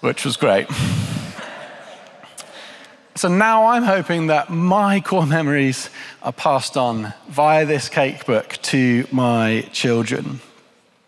Which 0.00 0.26
was 0.26 0.36
great. 0.36 0.66
So 3.14 3.28
now 3.28 3.66
I'm 3.66 3.82
hoping 3.82 4.28
that 4.28 4.48
my 4.48 5.00
core 5.00 5.26
memories 5.26 5.90
are 6.22 6.32
passed 6.32 6.78
on 6.78 7.12
via 7.28 7.66
this 7.66 7.90
cake 7.90 8.24
book 8.24 8.56
to 8.62 9.06
my 9.12 9.68
children. 9.70 10.40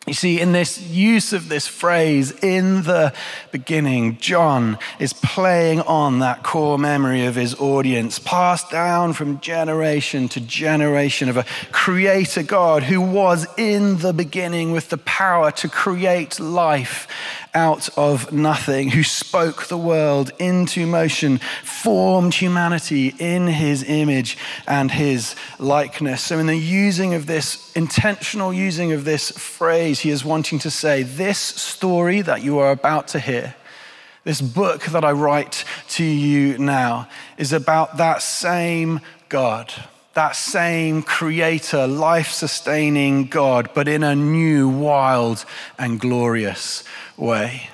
You 0.06 0.12
see, 0.12 0.38
in 0.38 0.52
this 0.52 0.82
use 0.82 1.32
of 1.32 1.48
this 1.48 1.66
phrase, 1.66 2.30
in 2.30 2.82
the 2.82 3.14
beginning, 3.52 4.18
John 4.18 4.78
is 4.98 5.14
playing 5.14 5.80
on 5.80 6.18
that 6.18 6.42
core 6.42 6.78
memory 6.78 7.24
of 7.24 7.36
his 7.36 7.54
audience, 7.54 8.18
passed 8.18 8.70
down 8.70 9.14
from 9.14 9.40
generation 9.40 10.28
to 10.28 10.40
generation 10.40 11.30
of 11.30 11.38
a 11.38 11.46
creator 11.72 12.42
God 12.42 12.82
who 12.82 13.00
was 13.00 13.46
in 13.56 13.96
the 13.96 14.12
beginning 14.12 14.72
with 14.72 14.90
the 14.90 14.98
power 14.98 15.50
to 15.52 15.70
create 15.70 16.38
life 16.38 17.08
out 17.54 17.88
of 17.96 18.32
nothing, 18.32 18.90
who 18.90 19.02
spoke 19.02 19.66
the 19.66 19.78
world 19.78 20.32
into 20.38 20.86
motion, 20.86 21.38
formed 21.62 22.34
humanity 22.34 23.14
in 23.18 23.46
his 23.46 23.82
image 23.84 24.36
and 24.66 24.90
his 24.90 25.36
likeness. 25.58 26.22
So, 26.22 26.38
in 26.38 26.46
the 26.46 26.56
using 26.56 27.14
of 27.14 27.26
this, 27.26 27.72
intentional 27.74 28.52
using 28.52 28.92
of 28.92 29.04
this 29.04 29.30
phrase, 29.30 30.00
he 30.00 30.10
is 30.10 30.24
wanting 30.24 30.58
to 30.60 30.70
say, 30.70 31.02
This 31.02 31.38
story 31.38 32.20
that 32.22 32.42
you 32.42 32.58
are 32.58 32.70
about 32.70 33.08
to 33.08 33.20
hear. 33.20 33.54
This 34.24 34.40
book 34.40 34.84
that 34.86 35.04
I 35.04 35.12
write 35.12 35.64
to 35.90 36.04
you 36.04 36.56
now 36.58 37.08
is 37.36 37.52
about 37.52 37.98
that 37.98 38.22
same 38.22 39.00
God 39.28 39.72
that 40.14 40.36
same 40.36 41.02
creator, 41.02 41.86
life 41.86 42.30
sustaining 42.30 43.26
God, 43.26 43.70
but 43.74 43.88
in 43.88 44.02
a 44.02 44.14
new, 44.14 44.68
wild, 44.68 45.44
and 45.78 46.00
glorious 46.00 46.84
way. 47.16 47.68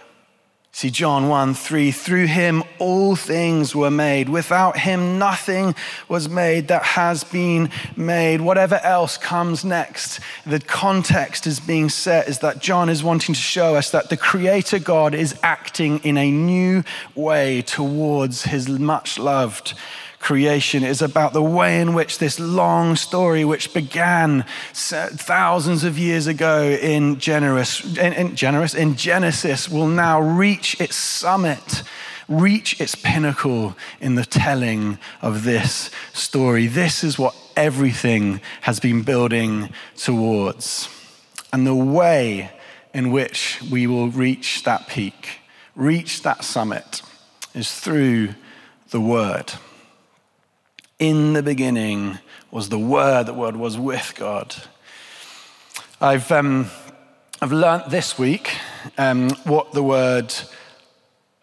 See, 0.73 0.91
John 0.91 1.29
1 1.29 1.53
3, 1.53 1.91
through 1.91 2.27
him 2.29 2.63
all 2.79 3.15
things 3.15 3.75
were 3.75 3.91
made. 3.91 4.31
Without 4.31 4.79
him, 4.79 5.19
nothing 5.19 5.75
was 6.09 6.27
made 6.27 6.69
that 6.69 6.83
has 6.83 7.23
been 7.23 7.69
made. 7.97 8.41
Whatever 8.41 8.77
else 8.77 9.19
comes 9.19 9.63
next, 9.63 10.21
the 10.47 10.59
context 10.59 11.47
is 11.47 11.61
being 11.61 11.91
set 11.91 12.29
is 12.29 12.39
that 12.39 12.61
John 12.61 12.89
is 12.89 13.05
wanting 13.05 13.35
to 13.35 13.41
show 13.41 13.75
us 13.75 13.91
that 13.91 14.09
the 14.09 14.17
Creator 14.17 14.79
God 14.79 15.15
is 15.15 15.39
acting 15.43 15.99
in 15.99 16.17
a 16.17 16.31
new 16.31 16.83
way 17.15 17.61
towards 17.61 18.45
his 18.45 18.67
much 18.67 19.19
loved 19.19 19.75
creation. 20.21 20.85
is 20.85 21.03
about 21.03 21.33
the 21.33 21.43
way 21.43 21.81
in 21.81 21.95
which 21.95 22.19
this 22.19 22.39
long 22.39 22.95
story, 22.95 23.45
which 23.45 23.75
began 23.75 24.45
thousands 24.73 25.83
of 25.83 25.99
years 25.99 26.27
ago 26.27 26.63
in, 26.63 27.19
generous, 27.19 27.85
in, 27.97 28.13
in, 28.13 28.37
generous, 28.37 28.75
in 28.75 28.95
Genesis, 28.95 29.69
will 29.69 29.89
now 29.89 30.21
reach 30.21 30.81
its 30.81 30.95
summit 30.95 31.83
reach 32.31 32.81
its 32.81 32.95
pinnacle 32.95 33.77
in 34.01 34.15
the 34.15 34.25
telling 34.25 34.97
of 35.21 35.43
this 35.43 35.91
story. 36.13 36.69
This 36.69 37.03
is 37.03 37.19
what 37.19 37.35
everything 37.57 38.41
has 38.61 38.79
been 38.79 39.03
building 39.03 39.69
towards. 39.97 40.89
And 41.53 41.67
the 41.67 41.75
way 41.75 42.53
in 42.95 43.11
which 43.11 43.61
we 43.69 43.89
will 43.89 44.09
reach 44.09 44.63
that 44.63 44.87
peak, 44.87 45.41
reach 45.75 46.23
that 46.23 46.45
summit, 46.45 47.03
is 47.53 47.73
through 47.73 48.35
the 48.91 49.01
Word. 49.01 49.53
In 51.01 51.33
the 51.33 51.43
beginning 51.43 52.19
was 52.51 52.69
the 52.69 52.79
Word, 52.79 53.25
the 53.25 53.33
Word 53.33 53.57
was 53.57 53.79
with 53.79 54.13
God. 54.19 54.55
I've, 55.99 56.31
um, 56.31 56.67
I've 57.41 57.53
learnt 57.53 57.89
this 57.89 58.19
week 58.19 58.55
um, 58.99 59.31
what 59.45 59.73
the 59.73 59.83
word 59.83 60.35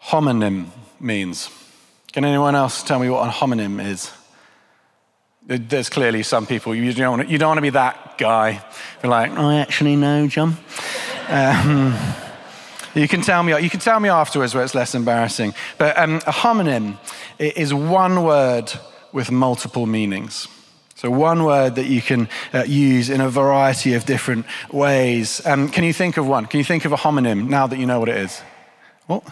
homonym 0.04 0.66
means. 1.00 1.50
Can 2.12 2.24
anyone 2.24 2.54
else 2.54 2.84
tell 2.84 3.00
me 3.00 3.10
what 3.10 3.28
a 3.28 3.32
homonym 3.32 3.84
is? 3.84 4.12
There's 5.44 5.90
clearly 5.90 6.22
some 6.22 6.46
people, 6.46 6.72
you 6.72 6.92
don't 6.92 7.16
want 7.16 7.22
to, 7.26 7.32
you 7.32 7.38
don't 7.38 7.48
want 7.48 7.58
to 7.58 7.62
be 7.62 7.70
that 7.70 8.16
guy. 8.16 8.64
You're 9.02 9.10
like, 9.10 9.32
I 9.32 9.56
actually 9.56 9.96
know, 9.96 10.28
Jon. 10.28 10.56
Um, 11.28 11.96
you 12.94 13.08
can 13.08 13.22
tell 13.22 13.42
me. 13.42 13.60
You 13.60 13.70
can 13.70 13.80
tell 13.80 13.98
me 13.98 14.08
afterwards 14.08 14.54
where 14.54 14.62
it's 14.62 14.76
less 14.76 14.94
embarrassing. 14.94 15.52
But 15.78 15.98
um, 15.98 16.16
a 16.26 16.32
homonym 16.32 16.98
is 17.40 17.74
one 17.74 18.22
word 18.22 18.72
with 19.18 19.32
multiple 19.32 19.84
meanings. 19.84 20.46
So 20.94 21.10
one 21.10 21.42
word 21.42 21.74
that 21.74 21.86
you 21.86 22.00
can 22.00 22.28
uh, 22.54 22.62
use 22.62 23.10
in 23.10 23.20
a 23.20 23.28
variety 23.28 23.94
of 23.94 24.06
different 24.06 24.46
ways. 24.72 25.44
Um, 25.44 25.68
can 25.68 25.82
you 25.82 25.92
think 25.92 26.16
of 26.18 26.28
one? 26.28 26.46
Can 26.46 26.58
you 26.58 26.64
think 26.64 26.84
of 26.84 26.92
a 26.92 26.96
homonym 26.96 27.48
now 27.48 27.66
that 27.66 27.80
you 27.80 27.86
know 27.86 27.98
what 27.98 28.08
it 28.08 28.16
is? 28.16 28.40
What? 29.08 29.24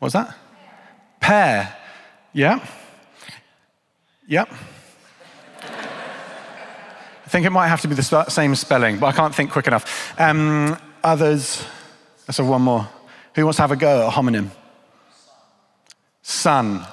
What's 0.00 0.14
that? 0.14 0.34
Pair. 1.20 1.72
Yeah. 2.32 2.66
Yep. 4.26 4.48
I 7.26 7.28
think 7.28 7.46
it 7.46 7.50
might 7.50 7.68
have 7.68 7.82
to 7.82 7.88
be 7.88 7.94
the 7.94 8.24
same 8.28 8.56
spelling, 8.56 8.98
but 8.98 9.06
I 9.06 9.12
can't 9.12 9.34
think 9.34 9.52
quick 9.52 9.68
enough. 9.68 10.18
Um, 10.18 10.76
others. 11.04 11.64
Let's 12.26 12.38
have 12.38 12.48
one 12.48 12.62
more. 12.62 12.88
Who 13.36 13.44
wants 13.44 13.58
to 13.58 13.62
have 13.62 13.70
a 13.70 13.76
go 13.76 14.02
at 14.02 14.08
a 14.08 14.10
homonym? 14.10 14.50
Son. 16.22 16.84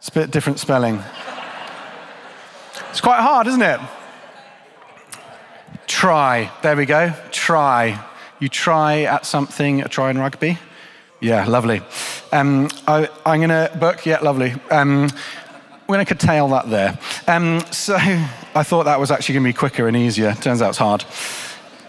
It's 0.00 0.08
a 0.08 0.12
bit 0.12 0.30
different 0.30 0.58
spelling. 0.58 0.98
It's 2.88 3.02
quite 3.02 3.20
hard, 3.20 3.46
isn't 3.48 3.60
it? 3.60 3.78
Try. 5.86 6.50
There 6.62 6.74
we 6.74 6.86
go. 6.86 7.12
Try. 7.32 8.02
You 8.38 8.48
try 8.48 9.02
at 9.02 9.26
something, 9.26 9.82
try 9.90 10.08
in 10.10 10.16
rugby. 10.16 10.58
Yeah, 11.20 11.44
lovely. 11.44 11.82
Um, 12.32 12.70
I, 12.88 13.10
am 13.26 13.40
going 13.40 13.50
to 13.50 13.70
book. 13.78 14.06
Yeah, 14.06 14.20
lovely. 14.20 14.54
Um, 14.70 15.10
we're 15.86 15.96
going 15.96 16.06
to 16.06 16.14
curtail 16.14 16.48
that 16.48 16.70
there. 16.70 16.98
Um, 17.26 17.60
so 17.70 17.96
I 17.98 18.62
thought 18.62 18.84
that 18.84 18.98
was 18.98 19.10
actually 19.10 19.34
going 19.34 19.44
to 19.44 19.48
be 19.50 19.52
quicker 19.52 19.86
and 19.86 19.94
easier. 19.94 20.32
Turns 20.32 20.62
out 20.62 20.70
it's 20.70 20.78
hard. 20.78 21.04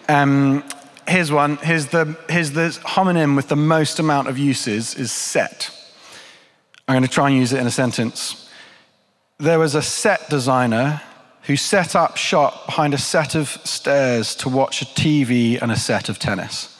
Um, 0.09 0.65
here's 1.07 1.31
one. 1.31 1.55
Here's 1.57 1.87
the, 1.87 2.17
here's 2.27 2.51
the 2.51 2.77
homonym 2.83 3.37
with 3.37 3.47
the 3.47 3.55
most 3.55 3.99
amount 3.99 4.27
of 4.27 4.37
uses 4.37 4.95
is 4.95 5.13
set. 5.13 5.80
I'm 6.91 6.95
going 6.95 7.07
to 7.07 7.09
try 7.09 7.29
and 7.29 7.37
use 7.37 7.53
it 7.53 7.59
in 7.61 7.65
a 7.65 7.71
sentence. 7.71 8.49
There 9.37 9.59
was 9.59 9.75
a 9.75 9.81
set 9.81 10.29
designer 10.29 11.01
who 11.43 11.55
set 11.55 11.95
up 11.95 12.17
shop 12.17 12.65
behind 12.65 12.93
a 12.93 12.97
set 12.97 13.33
of 13.33 13.47
stairs 13.63 14.35
to 14.35 14.49
watch 14.49 14.81
a 14.81 14.85
TV 14.85 15.61
and 15.61 15.71
a 15.71 15.77
set 15.77 16.09
of 16.09 16.19
tennis. 16.19 16.77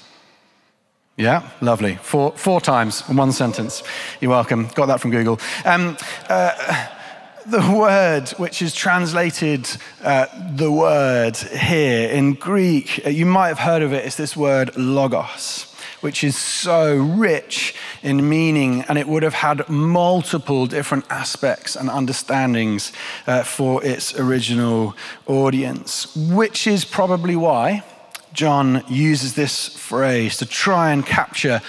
Yeah, 1.16 1.50
lovely. 1.62 1.96
Four, 1.96 2.34
four 2.34 2.60
times 2.60 3.08
in 3.08 3.16
one 3.16 3.32
sentence. 3.32 3.84
You're 4.20 4.32
welcome. 4.32 4.68
Got 4.76 4.88
that 4.88 5.00
from 5.00 5.12
Google. 5.12 5.40
Um, 5.64 5.96
uh, 6.28 6.88
the 7.46 7.74
word 7.74 8.28
which 8.32 8.62
is 8.62 8.76
translated 8.76 9.70
uh, 10.04 10.26
the 10.58 10.74
word 10.74 11.38
here 11.38 12.10
in 12.10 12.34
Greek, 12.34 13.00
uh, 13.06 13.10
you 13.10 13.26
might 13.26 13.48
have 13.48 13.60
heard 13.60 13.82
of 13.82 13.94
it, 13.94 14.06
it's 14.06 14.18
this 14.18 14.36
word 14.36 14.76
logos 14.76 15.71
which 16.02 16.24
is 16.24 16.38
so 16.38 16.96
rich 16.96 17.74
in 18.04 18.28
meaning, 18.28 18.82
and 18.90 18.98
it 18.98 19.08
would 19.08 19.24
have 19.24 19.34
had 19.34 19.68
multiple 19.70 20.66
different 20.66 21.06
aspects 21.10 21.76
and 21.76 21.90
understandings 21.90 22.92
uh, 23.28 23.44
for 23.44 23.84
its 23.84 24.20
original 24.20 24.96
audience, 25.28 26.16
which 26.16 26.68
is 26.68 26.84
probably 26.84 27.36
why 27.36 27.84
John 28.34 28.84
uses 28.88 29.36
this 29.36 29.70
phrase 29.78 30.38
to 30.38 30.46
try 30.46 30.92
and 30.92 31.06
capture 31.06 31.62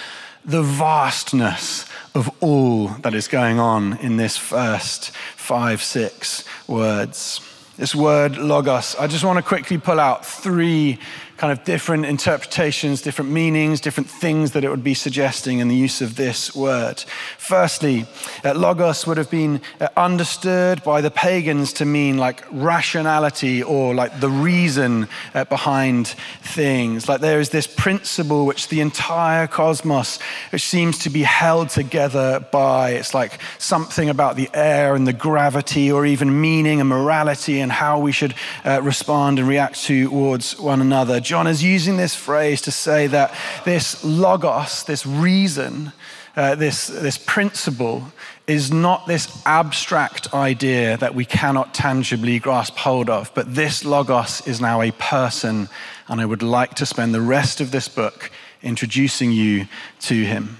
the 0.45 0.63
vastness 0.63 1.85
of 2.15 2.29
all 2.41 2.87
that 3.01 3.13
is 3.13 3.27
going 3.27 3.59
on 3.59 3.97
in 3.97 4.17
this 4.17 4.37
first 4.37 5.11
five, 5.35 5.81
six 5.81 6.43
words. 6.67 7.41
This 7.75 7.95
word 7.95 8.37
logos, 8.37 8.95
I 8.95 9.07
just 9.07 9.23
want 9.23 9.37
to 9.37 9.43
quickly 9.43 9.79
pull 9.79 9.99
out 9.99 10.25
three 10.25 10.99
kind 11.43 11.51
of 11.51 11.65
different 11.65 12.05
interpretations, 12.05 13.01
different 13.01 13.29
meanings, 13.29 13.81
different 13.81 14.09
things 14.09 14.51
that 14.51 14.63
it 14.63 14.69
would 14.69 14.81
be 14.81 14.93
suggesting 14.93 15.59
in 15.59 15.67
the 15.67 15.75
use 15.75 15.99
of 15.99 16.15
this 16.15 16.55
word. 16.55 17.03
Firstly, 17.37 18.05
uh, 18.45 18.53
logos 18.53 19.05
would 19.05 19.17
have 19.17 19.29
been 19.29 19.59
uh, 19.81 19.89
understood 19.97 20.81
by 20.85 21.01
the 21.01 21.11
pagans 21.11 21.73
to 21.73 21.83
mean 21.83 22.17
like 22.17 22.45
rationality 22.49 23.61
or 23.61 23.93
like 23.93 24.21
the 24.21 24.29
reason 24.29 25.09
uh, 25.33 25.43
behind 25.43 26.15
things. 26.43 27.09
Like 27.09 27.19
there 27.19 27.41
is 27.41 27.49
this 27.49 27.67
principle 27.67 28.45
which 28.45 28.69
the 28.69 28.79
entire 28.79 29.45
cosmos, 29.45 30.19
which 30.53 30.63
seems 30.63 30.97
to 30.99 31.09
be 31.09 31.23
held 31.23 31.67
together 31.67 32.39
by. 32.53 32.91
It's 32.91 33.13
like 33.13 33.41
something 33.57 34.07
about 34.07 34.37
the 34.37 34.49
air 34.53 34.95
and 34.95 35.05
the 35.05 35.11
gravity, 35.11 35.91
or 35.91 36.05
even 36.05 36.39
meaning 36.39 36.79
and 36.79 36.87
morality 36.87 37.59
and 37.59 37.69
how 37.69 37.99
we 37.99 38.13
should 38.13 38.33
uh, 38.63 38.79
respond 38.81 39.39
and 39.39 39.47
react 39.49 39.83
towards 39.83 40.57
one 40.57 40.79
another. 40.79 41.19
John 41.33 41.47
is 41.47 41.63
using 41.63 41.97
this 41.97 42.13
phrase 42.13 42.61
to 42.61 42.71
say 42.71 43.07
that 43.07 43.33
this 43.65 44.03
logos, 44.03 44.83
this 44.83 45.03
reason, 45.03 45.91
uh, 46.35 46.53
this, 46.53 46.85
this 46.85 47.17
principle, 47.17 48.03
is 48.45 48.71
not 48.71 49.07
this 49.07 49.41
abstract 49.43 50.31
idea 50.35 50.95
that 50.97 51.15
we 51.15 51.25
cannot 51.25 51.73
tangibly 51.73 52.37
grasp 52.37 52.75
hold 52.75 53.09
of, 53.09 53.31
but 53.33 53.55
this 53.55 53.83
logos 53.83 54.45
is 54.45 54.61
now 54.61 54.83
a 54.83 54.91
person, 54.91 55.69
and 56.07 56.21
I 56.21 56.25
would 56.25 56.43
like 56.43 56.75
to 56.75 56.85
spend 56.85 57.15
the 57.15 57.21
rest 57.21 57.59
of 57.59 57.71
this 57.71 57.87
book 57.87 58.29
introducing 58.61 59.31
you 59.31 59.67
to 60.01 60.13
him. 60.13 60.59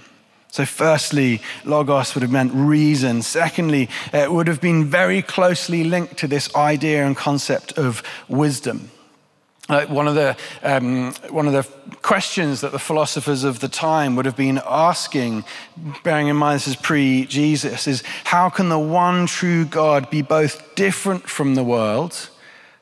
So, 0.50 0.66
firstly, 0.66 1.40
logos 1.64 2.16
would 2.16 2.22
have 2.22 2.32
meant 2.32 2.50
reason. 2.52 3.22
Secondly, 3.22 3.88
it 4.12 4.32
would 4.32 4.48
have 4.48 4.60
been 4.60 4.86
very 4.86 5.22
closely 5.22 5.84
linked 5.84 6.16
to 6.16 6.26
this 6.26 6.52
idea 6.56 7.06
and 7.06 7.16
concept 7.16 7.78
of 7.78 8.02
wisdom. 8.28 8.90
Uh, 9.66 9.86
one, 9.86 10.06
of 10.06 10.14
the, 10.14 10.36
um, 10.62 11.14
one 11.30 11.46
of 11.46 11.54
the 11.54 11.62
questions 12.02 12.60
that 12.60 12.72
the 12.72 12.78
philosophers 12.78 13.44
of 13.44 13.60
the 13.60 13.68
time 13.68 14.14
would 14.14 14.26
have 14.26 14.36
been 14.36 14.60
asking, 14.66 15.42
bearing 16.02 16.28
in 16.28 16.36
mind 16.36 16.56
this 16.56 16.68
is 16.68 16.76
pre 16.76 17.24
Jesus, 17.24 17.86
is 17.86 18.02
how 18.24 18.50
can 18.50 18.68
the 18.68 18.78
one 18.78 19.26
true 19.26 19.64
God 19.64 20.10
be 20.10 20.20
both 20.20 20.74
different 20.74 21.30
from 21.30 21.54
the 21.54 21.64
world, 21.64 22.28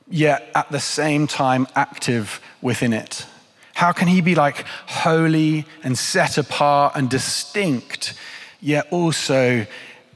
yet 0.08 0.50
at 0.56 0.72
the 0.72 0.80
same 0.80 1.28
time 1.28 1.68
active 1.76 2.40
within 2.60 2.92
it? 2.92 3.26
How 3.74 3.92
can 3.92 4.08
he 4.08 4.20
be 4.20 4.34
like 4.34 4.64
holy 4.86 5.66
and 5.84 5.96
set 5.96 6.36
apart 6.36 6.94
and 6.96 7.08
distinct, 7.08 8.14
yet 8.60 8.88
also 8.90 9.66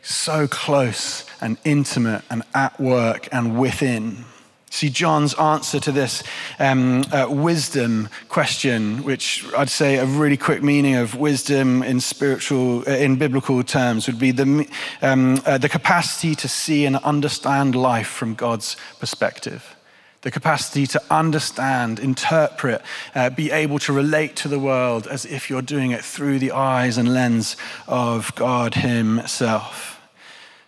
so 0.02 0.48
close 0.48 1.24
and 1.40 1.59
intimate 1.64 2.22
and 2.29 2.42
at 2.55 2.81
work 2.81 3.29
and 3.31 3.57
within? 3.57 4.24
See, 4.70 4.90
John's 4.90 5.33
answer 5.35 5.79
to 5.81 5.92
this 5.92 6.22
um, 6.59 7.05
uh, 7.12 7.29
wisdom 7.31 8.09
question, 8.29 9.05
which 9.05 9.46
I'd 9.57 9.70
say 9.70 9.96
a 9.96 10.05
really 10.05 10.37
quick 10.37 10.62
meaning 10.62 10.96
of 10.96 11.14
wisdom 11.14 11.83
in 11.83 12.00
spiritual, 12.00 12.81
uh, 12.81 12.90
in 12.90 13.16
biblical 13.16 13.62
terms, 13.62 14.07
would 14.07 14.18
be 14.18 14.33
the, 14.33 14.68
um, 15.02 15.40
uh, 15.46 15.57
the 15.57 15.68
capacity 15.68 16.35
to 16.35 16.48
see 16.48 16.85
and 16.85 16.96
understand 16.96 17.74
life 17.74 18.09
from 18.09 18.35
God's 18.35 18.76
perspective. 18.98 19.76
The 20.22 20.33
capacity 20.33 20.87
to 20.88 21.02
understand, 21.11 22.00
interpret, 22.00 22.83
uh, 23.14 23.31
be 23.31 23.52
able 23.52 23.79
to 23.79 23.92
relate 23.92 24.35
to 24.37 24.48
the 24.48 24.59
world 24.59 25.07
as 25.07 25.24
if 25.24 25.48
you're 25.48 25.62
doing 25.62 25.92
it 25.92 26.05
through 26.05 26.40
the 26.40 26.50
eyes 26.50 26.98
and 26.98 27.14
lens 27.14 27.57
of 27.87 28.35
God 28.35 28.74
Himself. 28.74 29.95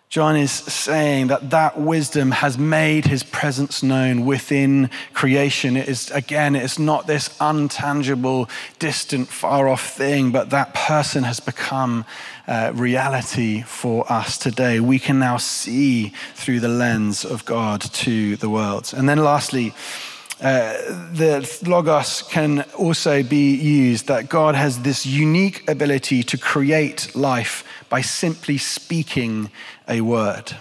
John 0.09 0.37
is 0.37 0.51
saying 0.51 1.27
that 1.27 1.51
that 1.51 1.79
wisdom 1.79 2.31
has 2.31 2.57
made 2.57 3.05
his 3.05 3.23
presence 3.23 3.83
known 3.83 4.25
within 4.25 4.89
creation. 5.13 5.77
It 5.77 5.87
is, 5.87 6.11
again, 6.13 6.57
it's 6.57 6.79
not 6.79 7.07
this 7.07 7.29
untangible, 7.41 8.49
distant, 8.79 9.29
far 9.29 9.69
off 9.69 9.87
thing, 9.87 10.33
but 10.33 10.49
that 10.49 10.73
person 10.73 11.25
has 11.25 11.41
become 11.41 12.07
uh, 12.47 12.73
reality 12.75 13.61
for 13.61 14.11
us 14.11 14.39
today. 14.39 14.81
We 14.81 14.99
can 14.99 15.19
now 15.19 15.37
see 15.37 16.15
through 16.35 16.61
the 16.61 16.69
lens 16.69 17.27
of 17.27 17.45
God 17.45 17.83
to 17.83 18.37
the 18.37 18.49
world. 18.49 18.95
And 18.97 19.07
then 19.07 19.19
lastly, 19.19 19.75
uh, 20.41 20.73
the 21.13 21.61
logos 21.67 22.23
can 22.23 22.63
also 22.79 23.23
be 23.25 23.57
used 23.57 24.07
that 24.07 24.29
God 24.29 24.55
has 24.55 24.81
this 24.83 25.05
unique 25.05 25.69
ability 25.69 26.23
to 26.23 26.39
create 26.39 27.15
life 27.17 27.65
by 27.89 28.01
simply 28.01 28.59
speaking 28.59 29.51
a 29.89 30.01
word. 30.01 30.57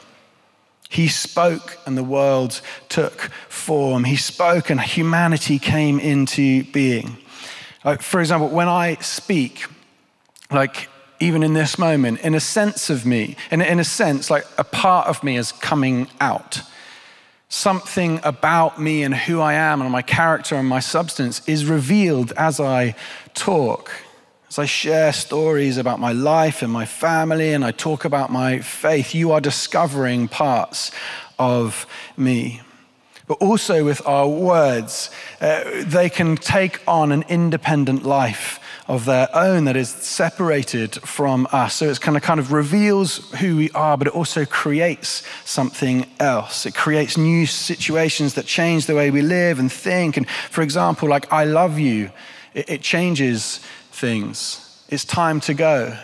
He 0.89 1.07
spoke 1.07 1.77
and 1.85 1.97
the 1.97 2.03
world 2.03 2.61
took 2.89 3.21
form. 3.49 4.05
He 4.05 4.15
spoke 4.15 4.69
and 4.69 4.79
humanity 4.79 5.59
came 5.59 5.99
into 5.99 6.63
being. 6.71 7.17
Like, 7.83 8.01
for 8.01 8.19
example, 8.19 8.49
when 8.49 8.67
I 8.67 8.95
speak, 8.95 9.65
like 10.51 10.89
even 11.19 11.43
in 11.43 11.53
this 11.53 11.77
moment, 11.77 12.21
in 12.21 12.35
a 12.35 12.39
sense 12.39 12.89
of 12.89 13.05
me, 13.05 13.35
in, 13.51 13.61
in 13.61 13.79
a 13.79 13.83
sense, 13.83 14.29
like 14.29 14.45
a 14.57 14.63
part 14.63 15.07
of 15.07 15.23
me 15.23 15.37
is 15.37 15.51
coming 15.51 16.07
out. 16.21 16.61
Something 17.49 18.19
about 18.23 18.79
me 18.79 19.03
and 19.03 19.15
who 19.15 19.39
I 19.39 19.53
am 19.53 19.81
and 19.81 19.91
my 19.91 20.01
character 20.01 20.55
and 20.55 20.67
my 20.67 20.79
substance 20.79 21.47
is 21.47 21.65
revealed 21.65 22.33
as 22.33 22.59
I 22.59 22.95
talk. 23.33 23.91
As 24.49 24.59
I 24.59 24.65
share 24.65 25.11
stories 25.11 25.77
about 25.77 25.99
my 25.99 26.13
life 26.13 26.61
and 26.61 26.71
my 26.71 26.85
family 26.85 27.51
and 27.51 27.65
I 27.65 27.71
talk 27.71 28.05
about 28.05 28.31
my 28.31 28.59
faith, 28.59 29.13
you 29.13 29.33
are 29.33 29.41
discovering 29.41 30.29
parts 30.29 30.91
of 31.37 31.85
me. 32.15 32.61
But 33.27 33.39
also 33.39 33.83
with 33.83 34.01
our 34.07 34.29
words, 34.29 35.11
uh, 35.41 35.83
they 35.83 36.09
can 36.09 36.37
take 36.37 36.79
on 36.87 37.11
an 37.11 37.25
independent 37.27 38.05
life 38.05 38.61
of 38.87 39.03
their 39.03 39.27
own 39.35 39.65
that 39.65 39.75
is 39.75 39.89
separated 39.89 40.95
from 40.95 41.45
us. 41.51 41.73
So 41.73 41.89
it's 41.89 41.99
kind 41.99 42.15
of 42.15 42.23
kind 42.23 42.39
of 42.39 42.53
reveals 42.53 43.29
who 43.41 43.57
we 43.57 43.69
are, 43.71 43.97
but 43.97 44.07
it 44.07 44.15
also 44.15 44.45
creates 44.45 45.23
something 45.43 46.05
else. 46.21 46.65
It 46.65 46.73
creates 46.73 47.17
new 47.17 47.45
situations 47.47 48.35
that 48.35 48.45
change 48.45 48.85
the 48.85 48.95
way 48.95 49.11
we 49.11 49.21
live 49.21 49.59
and 49.59 49.69
think. 49.69 50.15
And 50.15 50.25
for 50.29 50.61
example, 50.61 51.09
like 51.09 51.33
I 51.33 51.43
love 51.43 51.77
you, 51.77 52.11
it, 52.53 52.69
it 52.69 52.81
changes 52.81 53.59
things. 53.97 54.83
It's 54.89 55.03
time 55.03 55.39
to 55.41 55.53
go. 55.53 55.97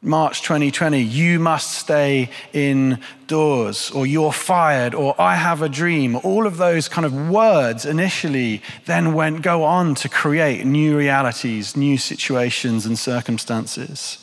March 0.00 0.42
2020, 0.42 1.00
you 1.00 1.38
must 1.38 1.70
stay 1.70 2.28
indoors, 2.52 3.90
or 3.90 4.06
you're 4.06 4.32
fired, 4.32 4.94
or 4.94 5.18
I 5.18 5.36
have 5.36 5.62
a 5.62 5.68
dream. 5.68 6.16
All 6.16 6.46
of 6.46 6.58
those 6.58 6.88
kind 6.88 7.06
of 7.06 7.30
words 7.30 7.86
initially 7.86 8.60
then 8.84 9.14
went, 9.14 9.40
go 9.40 9.64
on 9.64 9.94
to 9.96 10.08
create 10.10 10.66
new 10.66 10.96
realities, 10.96 11.74
new 11.74 11.96
situations 11.96 12.84
and 12.84 12.98
circumstances. 12.98 14.18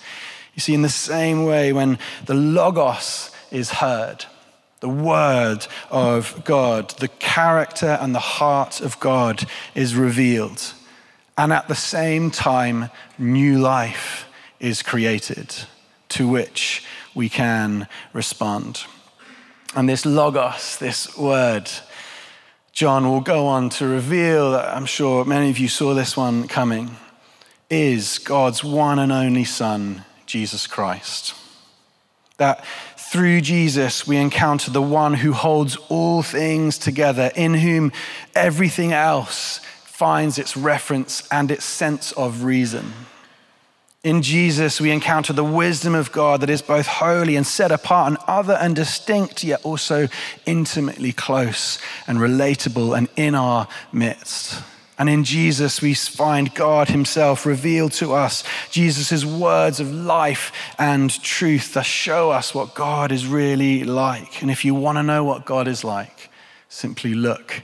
You 0.54 0.60
see, 0.60 0.76
in 0.76 0.84
the 0.84 0.90
same 0.90 1.46
way, 1.46 1.74
when 1.74 1.98
the 2.26 2.36
Logos 2.36 3.32
is 3.50 3.72
heard, 3.72 4.26
the 4.82 4.90
Word 4.90 5.66
of 5.90 6.44
God, 6.44 6.92
the 7.00 7.08
character 7.08 7.98
and 8.02 8.14
the 8.14 8.20
heart 8.20 8.82
of 8.82 9.00
God 9.00 9.46
is 9.74 9.96
revealed. 9.96 10.74
And 11.38 11.54
at 11.54 11.68
the 11.68 11.76
same 11.76 12.30
time, 12.32 12.90
new 13.18 13.60
life 13.60 14.28
is 14.60 14.84
created 14.84 15.56
to 16.10 16.28
which 16.28 16.86
we 17.16 17.30
can 17.30 17.88
respond. 18.14 18.84
And 19.76 19.88
this 19.88 20.06
logos, 20.06 20.78
this 20.78 21.18
word, 21.18 21.70
John 22.74 23.10
will 23.10 23.22
go 23.22 23.48
on 23.48 23.70
to 23.72 23.88
reveal 23.88 24.56
I'm 24.56 24.86
sure 24.86 25.26
many 25.26 25.50
of 25.50 25.58
you 25.58 25.68
saw 25.68 25.94
this 25.94 26.18
one 26.18 26.48
coming, 26.48 26.98
is 27.70 28.18
God's 28.18 28.64
one 28.64 29.00
and 29.00 29.12
only 29.12 29.46
Son, 29.46 30.04
Jesus 30.26 30.68
Christ. 30.68 31.34
That 32.38 32.66
through 32.98 33.42
Jesus 33.42 34.06
we 34.06 34.18
encounter 34.18 34.72
the 34.72 34.82
one 34.82 35.14
who 35.14 35.32
holds 35.32 35.78
all 35.90 36.22
things 36.22 36.78
together, 36.78 37.32
in 37.36 37.54
whom 37.54 37.92
everything 38.36 38.92
else 38.92 39.62
finds 40.02 40.40
its 40.40 40.58
reference 40.58 41.28
and 41.30 41.52
its 41.52 41.64
sense 41.64 42.12
of 42.14 42.44
reason. 42.44 42.92
In 44.04 44.24
Jesus, 44.24 44.82
we 44.82 44.90
encounter 44.90 45.32
the 45.32 45.44
wisdom 45.44 45.94
of 45.94 46.12
God 46.12 46.42
that 46.42 46.50
is 46.50 46.64
both 46.64 46.88
holy 46.88 47.36
and 47.36 47.46
set 47.46 47.72
apart 47.72 48.08
and 48.08 48.18
other 48.28 48.56
and 48.56 48.76
distinct, 48.76 49.44
yet 49.44 49.64
also 49.64 50.08
intimately 50.48 51.12
close 51.12 51.78
and 52.08 52.18
relatable 52.18 52.98
and 52.98 53.10
in 53.16 53.36
our 53.36 53.68
midst. 53.94 54.64
And 54.98 55.08
in 55.08 55.24
Jesus, 55.24 55.84
we 55.84 55.94
find 55.94 56.52
God 56.56 56.88
Himself 56.90 57.46
revealed 57.46 57.92
to 57.92 58.14
us. 58.14 58.44
Jesus' 58.72 59.24
words 59.24 59.80
of 59.80 59.94
life 59.94 60.52
and 60.80 61.12
truth 61.22 61.76
that 61.76 61.86
show 61.86 62.32
us 62.32 62.56
what 62.56 62.74
God 62.74 63.12
is 63.12 63.28
really 63.28 63.84
like. 63.84 64.42
And 64.42 64.50
if 64.50 64.66
you 64.66 64.74
want 64.74 64.98
to 64.98 65.04
know 65.04 65.24
what 65.24 65.46
God 65.46 65.68
is 65.68 65.84
like, 65.84 66.32
simply 66.70 67.14
look 67.14 67.62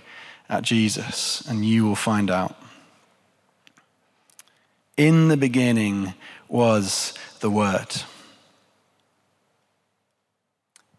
at 0.49 0.63
Jesus 0.63 1.41
and 1.47 1.65
you 1.65 1.85
will 1.85 1.95
find 1.95 2.29
out. 2.31 2.55
In 4.95 5.27
the 5.27 5.37
beginning 5.37 6.13
was 6.47 7.13
the 7.39 7.49
Word. 7.49 7.95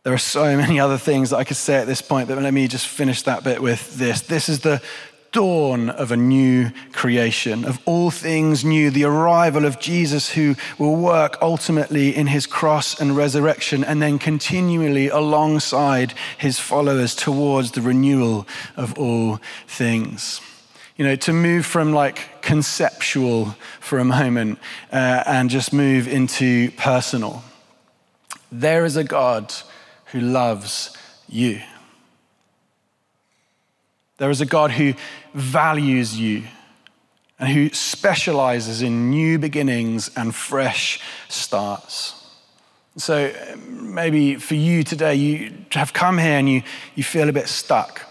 There 0.05 0.15
are 0.15 0.19
so 0.19 0.57
many 0.57 0.81
other 0.81 0.97
things 0.97 1.31
that 1.31 1.37
I 1.37 1.45
could 1.45 1.57
say 1.57 1.77
at 1.77 1.87
this 1.87 2.01
point, 2.01 2.29
but 2.29 2.41
let 2.41 2.55
me 2.55 2.69
just 2.69 2.87
finish 2.87 3.23
that 3.23 3.45
bit 3.45 3.61
with 3.61 3.97
this. 3.97 4.23
This 4.23 4.49
is 4.49 4.61
the 4.61 4.81
dawn 5.33 5.91
of 5.91 6.11
a 6.11 6.17
new 6.17 6.71
creation, 6.93 7.65
of 7.65 7.81
all 7.85 8.11
things 8.11 8.65
new, 8.65 8.91
the 8.91 9.05
arrival 9.05 9.65
of 9.65 9.79
Jesus 9.79 10.31
who 10.31 10.55
will 10.79 10.97
work 10.97 11.37
ultimately 11.43 12.15
in 12.15 12.27
his 12.27 12.47
cross 12.47 13.01
and 13.01 13.17
resurrection 13.17 13.85
and 13.85 14.01
then 14.01 14.19
continually 14.19 15.09
alongside 15.09 16.15
his 16.39 16.59
followers 16.59 17.15
towards 17.15 17.73
the 17.73 17.83
renewal 17.83 18.47
of 18.77 18.99
all 18.99 19.41
things 19.67 20.41
you 20.99 21.05
know, 21.05 21.15
to 21.15 21.33
move 21.33 21.65
from 21.65 21.93
like 21.93 22.43
conceptual 22.43 23.55
for 23.79 24.01
a 24.01 24.05
moment 24.05 24.59
uh, 24.93 25.23
and 25.27 25.49
just 25.49 25.73
move 25.73 26.09
into 26.09 26.73
personal. 26.73 27.45
There 28.51 28.85
is 28.85 28.97
a 28.97 29.05
God 29.05 29.55
who 30.07 30.21
loves 30.21 30.97
you. 31.29 31.61
There 34.19 34.31
is 34.31 34.41
a 34.41 34.47
God 34.47 34.71
who 34.73 34.95
values 35.33 36.19
you 36.19 36.45
and 37.39 37.49
who 37.49 37.71
specializes 37.71 38.83
in 38.83 39.11
new 39.11 39.39
beginnings 39.39 40.11
and 40.17 40.35
fresh 40.35 41.01
starts. 41.29 42.15
So 42.97 43.33
um, 43.53 43.95
maybe 43.95 44.35
for 44.35 44.57
you 44.57 44.83
today, 44.83 45.15
you 45.15 45.53
have 45.71 45.93
come 45.93 46.19
here 46.19 46.39
and 46.39 46.49
you, 46.49 46.63
you 46.97 47.05
feel 47.05 47.29
a 47.29 47.33
bit 47.33 47.49
stuck 47.49 48.09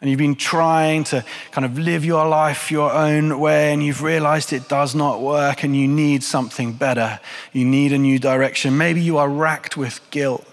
and 0.00 0.08
you've 0.08 0.18
been 0.18 0.36
trying 0.36 1.04
to 1.04 1.24
kind 1.52 1.64
of 1.64 1.78
live 1.78 2.04
your 2.04 2.26
life 2.26 2.70
your 2.70 2.90
own 2.90 3.38
way, 3.38 3.72
and 3.72 3.82
you've 3.82 4.02
realized 4.02 4.52
it 4.52 4.66
does 4.66 4.94
not 4.94 5.20
work, 5.20 5.62
and 5.62 5.76
you 5.76 5.86
need 5.86 6.22
something 6.22 6.72
better. 6.72 7.20
You 7.52 7.66
need 7.66 7.92
a 7.92 7.98
new 7.98 8.18
direction. 8.18 8.78
Maybe 8.78 9.02
you 9.02 9.18
are 9.18 9.28
racked 9.28 9.76
with 9.76 10.00
guilt 10.10 10.46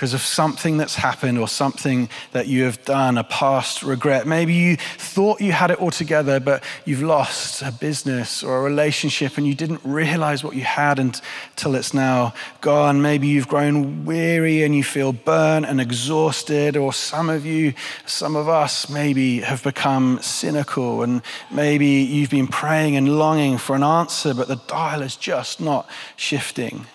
because 0.00 0.14
of 0.14 0.22
something 0.22 0.78
that's 0.78 0.94
happened 0.94 1.38
or 1.38 1.46
something 1.46 2.08
that 2.32 2.46
you 2.46 2.64
have 2.64 2.82
done, 2.86 3.18
a 3.18 3.24
past 3.24 3.82
regret. 3.82 4.26
Maybe 4.26 4.54
you 4.54 4.76
thought 4.76 5.42
you 5.42 5.52
had 5.52 5.70
it 5.70 5.78
all 5.78 5.90
together, 5.90 6.40
but 6.40 6.64
you've 6.86 7.02
lost 7.02 7.60
a 7.60 7.70
business 7.70 8.42
or 8.42 8.60
a 8.60 8.62
relationship 8.62 9.36
and 9.36 9.46
you 9.46 9.54
didn't 9.54 9.82
realize 9.84 10.42
what 10.42 10.56
you 10.56 10.62
had 10.62 10.98
until 10.98 11.74
it's 11.74 11.92
now 11.92 12.32
gone. 12.62 13.02
Maybe 13.02 13.26
you've 13.26 13.46
grown 13.46 14.06
weary 14.06 14.62
and 14.62 14.74
you 14.74 14.82
feel 14.82 15.12
burnt 15.12 15.66
and 15.66 15.82
exhausted, 15.82 16.78
or 16.78 16.94
some 16.94 17.28
of 17.28 17.44
you, 17.44 17.74
some 18.06 18.36
of 18.36 18.48
us, 18.48 18.88
maybe 18.88 19.40
have 19.40 19.62
become 19.62 20.18
cynical 20.22 21.02
and 21.02 21.20
maybe 21.50 21.86
you've 21.86 22.30
been 22.30 22.46
praying 22.46 22.96
and 22.96 23.18
longing 23.18 23.58
for 23.58 23.76
an 23.76 23.82
answer, 23.82 24.32
but 24.32 24.48
the 24.48 24.62
dial 24.66 25.02
is 25.02 25.14
just 25.14 25.60
not 25.60 25.86
shifting. 26.16 26.86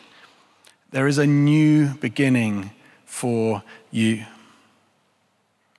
There 0.90 1.06
is 1.06 1.20
a 1.20 1.28
new 1.28 1.94
beginning 2.00 2.72
for 3.16 3.64
you. 3.92 4.26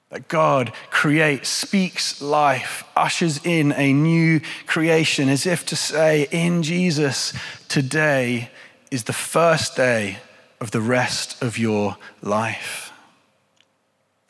That 0.09 0.27
God 0.29 0.73
creates, 0.91 1.51
speaks 1.51 2.23
life, 2.23 2.83
ushers 2.97 3.45
in 3.45 3.73
a 3.73 3.93
new 3.93 4.41
creation, 4.67 5.29
as 5.29 5.45
if 5.45 5.67
to 5.67 5.77
say, 5.77 6.29
in 6.31 6.63
Jesus, 6.63 7.35
today 7.69 8.51
is 8.91 9.05
the 9.05 9.13
first 9.13 9.77
day 9.77 10.19
of 10.61 10.71
the 10.71 10.81
rest 10.81 11.43
of 11.43 11.59
your 11.59 11.99
life. 12.23 12.91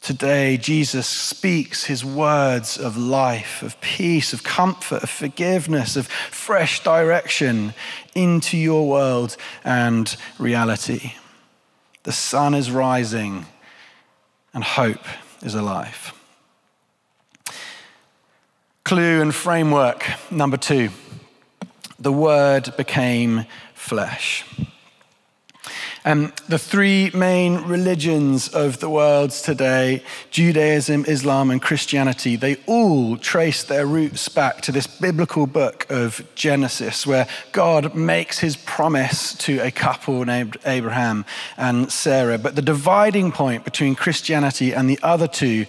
Today, 0.00 0.56
Jesus 0.56 1.06
speaks 1.06 1.84
his 1.84 2.04
words 2.04 2.76
of 2.76 2.96
life, 2.96 3.62
of 3.62 3.80
peace, 3.80 4.32
of 4.32 4.42
comfort, 4.42 5.04
of 5.04 5.10
forgiveness, 5.10 5.94
of 5.96 6.08
fresh 6.08 6.82
direction 6.82 7.72
into 8.14 8.56
your 8.56 8.88
world 8.88 9.36
and 9.64 10.16
reality. 10.38 11.12
The 12.06 12.12
sun 12.12 12.54
is 12.54 12.70
rising 12.70 13.46
and 14.54 14.62
hope 14.62 15.04
is 15.42 15.56
alive. 15.56 16.14
Clue 18.84 19.20
and 19.20 19.34
framework 19.34 20.04
number 20.30 20.56
two 20.56 20.90
the 21.98 22.12
word 22.12 22.72
became 22.76 23.44
flesh. 23.74 24.44
Um, 26.08 26.32
the 26.48 26.56
three 26.56 27.10
main 27.14 27.62
religions 27.62 28.46
of 28.46 28.78
the 28.78 28.88
world 28.88 29.32
today 29.32 30.04
Judaism, 30.30 31.04
Islam, 31.08 31.50
and 31.50 31.60
Christianity 31.60 32.36
they 32.36 32.58
all 32.66 33.16
trace 33.16 33.64
their 33.64 33.86
roots 33.86 34.28
back 34.28 34.60
to 34.60 34.70
this 34.70 34.86
biblical 34.86 35.48
book 35.48 35.84
of 35.90 36.24
Genesis, 36.36 37.08
where 37.08 37.26
God 37.50 37.96
makes 37.96 38.38
his 38.38 38.56
promise 38.56 39.34
to 39.38 39.58
a 39.58 39.72
couple 39.72 40.24
named 40.24 40.56
Abraham 40.64 41.24
and 41.56 41.90
Sarah. 41.90 42.38
But 42.38 42.54
the 42.54 42.62
dividing 42.62 43.32
point 43.32 43.64
between 43.64 43.96
Christianity 43.96 44.72
and 44.72 44.88
the 44.88 45.00
other 45.02 45.26
two 45.26 45.66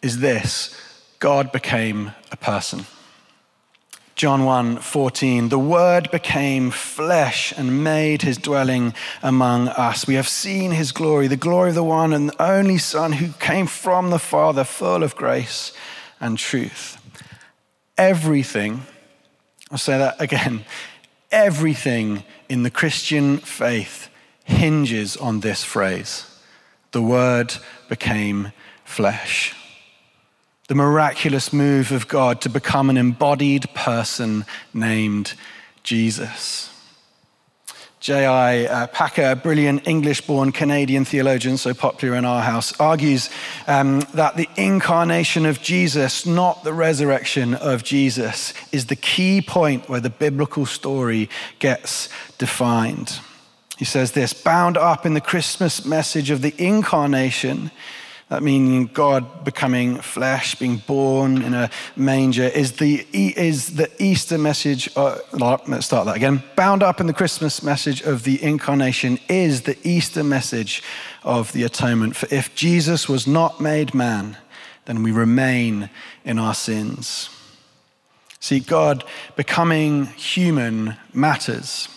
is 0.00 0.20
this 0.20 0.74
God 1.18 1.52
became 1.52 2.12
a 2.32 2.36
person. 2.38 2.86
John 4.16 4.46
1 4.46 4.78
14, 4.78 5.50
the 5.50 5.58
Word 5.58 6.10
became 6.10 6.70
flesh 6.70 7.52
and 7.54 7.84
made 7.84 8.22
his 8.22 8.38
dwelling 8.38 8.94
among 9.22 9.68
us. 9.68 10.06
We 10.06 10.14
have 10.14 10.26
seen 10.26 10.70
his 10.70 10.90
glory, 10.90 11.26
the 11.26 11.36
glory 11.36 11.68
of 11.68 11.74
the 11.74 11.84
one 11.84 12.14
and 12.14 12.34
only 12.40 12.78
Son 12.78 13.12
who 13.12 13.32
came 13.34 13.66
from 13.66 14.08
the 14.08 14.18
Father, 14.18 14.64
full 14.64 15.02
of 15.02 15.16
grace 15.16 15.74
and 16.18 16.38
truth. 16.38 16.96
Everything, 17.98 18.86
I'll 19.70 19.76
say 19.76 19.98
that 19.98 20.18
again, 20.18 20.64
everything 21.30 22.24
in 22.48 22.62
the 22.62 22.70
Christian 22.70 23.36
faith 23.36 24.08
hinges 24.44 25.18
on 25.18 25.40
this 25.40 25.62
phrase 25.62 26.24
the 26.92 27.02
Word 27.02 27.52
became 27.90 28.52
flesh. 28.82 29.54
The 30.68 30.74
miraculous 30.74 31.52
move 31.52 31.92
of 31.92 32.08
God 32.08 32.40
to 32.40 32.48
become 32.48 32.90
an 32.90 32.96
embodied 32.96 33.72
person 33.72 34.44
named 34.74 35.34
Jesus. 35.84 36.72
J.I. 38.00 38.64
Uh, 38.64 38.86
Packer, 38.88 39.30
a 39.30 39.36
brilliant 39.36 39.86
English 39.86 40.22
born 40.22 40.50
Canadian 40.50 41.04
theologian, 41.04 41.56
so 41.56 41.72
popular 41.72 42.16
in 42.16 42.24
our 42.24 42.42
house, 42.42 42.78
argues 42.80 43.30
um, 43.68 44.00
that 44.14 44.36
the 44.36 44.48
incarnation 44.56 45.46
of 45.46 45.62
Jesus, 45.62 46.26
not 46.26 46.64
the 46.64 46.72
resurrection 46.72 47.54
of 47.54 47.84
Jesus, 47.84 48.52
is 48.72 48.86
the 48.86 48.96
key 48.96 49.40
point 49.40 49.88
where 49.88 50.00
the 50.00 50.10
biblical 50.10 50.66
story 50.66 51.30
gets 51.60 52.08
defined. 52.38 53.20
He 53.78 53.84
says 53.84 54.12
this 54.12 54.32
bound 54.32 54.76
up 54.76 55.06
in 55.06 55.14
the 55.14 55.20
Christmas 55.20 55.84
message 55.84 56.30
of 56.30 56.42
the 56.42 56.54
incarnation 56.58 57.70
that 58.28 58.42
meaning 58.42 58.86
God 58.86 59.44
becoming 59.44 60.00
flesh, 60.00 60.56
being 60.56 60.78
born 60.78 61.42
in 61.42 61.54
a 61.54 61.70
manger, 61.94 62.44
is 62.44 62.72
the, 62.72 63.06
is 63.12 63.76
the 63.76 63.90
Easter 64.02 64.36
message. 64.36 64.90
Uh, 64.96 65.18
let's 65.32 65.86
start 65.86 66.06
that 66.06 66.16
again. 66.16 66.42
Bound 66.56 66.82
up 66.82 67.00
in 67.00 67.06
the 67.06 67.12
Christmas 67.12 67.62
message 67.62 68.02
of 68.02 68.24
the 68.24 68.42
incarnation 68.42 69.20
is 69.28 69.62
the 69.62 69.78
Easter 69.84 70.24
message 70.24 70.82
of 71.22 71.52
the 71.52 71.62
atonement. 71.62 72.16
For 72.16 72.26
if 72.34 72.52
Jesus 72.56 73.08
was 73.08 73.28
not 73.28 73.60
made 73.60 73.94
man, 73.94 74.36
then 74.86 75.04
we 75.04 75.12
remain 75.12 75.88
in 76.24 76.38
our 76.38 76.54
sins. 76.54 77.30
See, 78.40 78.60
God 78.60 79.04
becoming 79.36 80.06
human 80.06 80.96
matters 81.12 81.88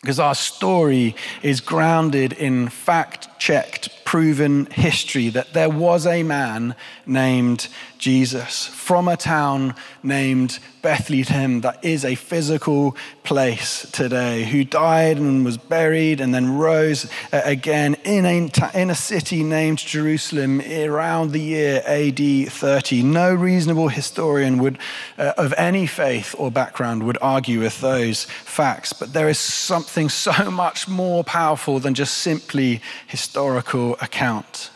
because 0.00 0.20
our 0.20 0.34
story 0.34 1.16
is 1.42 1.60
grounded 1.60 2.32
in 2.32 2.68
fact 2.68 3.28
checked, 3.40 3.88
proven 4.06 4.66
history 4.66 5.28
that 5.28 5.52
there 5.52 5.68
was 5.68 6.06
a 6.06 6.22
man 6.22 6.74
named 7.04 7.68
Jesus 7.98 8.66
from 8.66 9.08
a 9.08 9.16
town 9.16 9.74
named 10.02 10.58
Bethlehem 10.82 11.62
that 11.62 11.84
is 11.84 12.04
a 12.04 12.14
physical 12.14 12.96
place 13.24 13.90
today, 13.90 14.44
who 14.44 14.62
died 14.62 15.16
and 15.16 15.44
was 15.44 15.58
buried 15.58 16.20
and 16.20 16.32
then 16.32 16.56
rose 16.56 17.10
again 17.32 17.96
in 18.04 18.24
a, 18.24 18.48
in 18.72 18.90
a 18.90 18.94
city 18.94 19.42
named 19.42 19.78
Jerusalem 19.78 20.60
around 20.60 21.32
the 21.32 21.40
year 21.40 21.82
AD 21.86 22.52
30. 22.52 23.02
No 23.02 23.34
reasonable 23.34 23.88
historian 23.88 24.58
would, 24.58 24.78
uh, 25.18 25.32
of 25.36 25.52
any 25.56 25.86
faith 25.86 26.34
or 26.38 26.52
background 26.52 27.02
would 27.02 27.18
argue 27.20 27.60
with 27.60 27.80
those 27.80 28.24
facts, 28.24 28.92
but 28.92 29.12
there 29.12 29.28
is 29.28 29.38
something 29.38 30.08
so 30.08 30.50
much 30.50 30.86
more 30.86 31.24
powerful 31.24 31.80
than 31.80 31.94
just 31.94 32.18
simply 32.18 32.80
historical 33.08 33.94
account. 34.00 34.70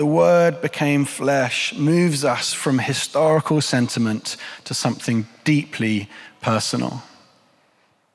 The 0.00 0.06
word 0.06 0.62
became 0.62 1.04
flesh 1.04 1.74
moves 1.74 2.24
us 2.24 2.54
from 2.54 2.78
historical 2.78 3.60
sentiment 3.60 4.38
to 4.64 4.72
something 4.72 5.26
deeply 5.44 6.08
personal. 6.40 7.02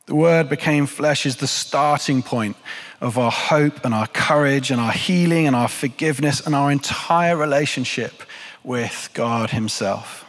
The 0.07 0.15
word 0.15 0.49
became 0.49 0.87
flesh 0.87 1.27
is 1.27 1.35
the 1.35 1.45
starting 1.45 2.23
point 2.23 2.57
of 3.01 3.19
our 3.19 3.29
hope 3.29 3.85
and 3.85 3.93
our 3.93 4.07
courage 4.07 4.71
and 4.71 4.81
our 4.81 4.93
healing 4.93 5.45
and 5.45 5.55
our 5.55 5.67
forgiveness 5.67 6.43
and 6.43 6.55
our 6.55 6.71
entire 6.71 7.37
relationship 7.37 8.23
with 8.63 9.11
God 9.13 9.51
Himself. 9.51 10.25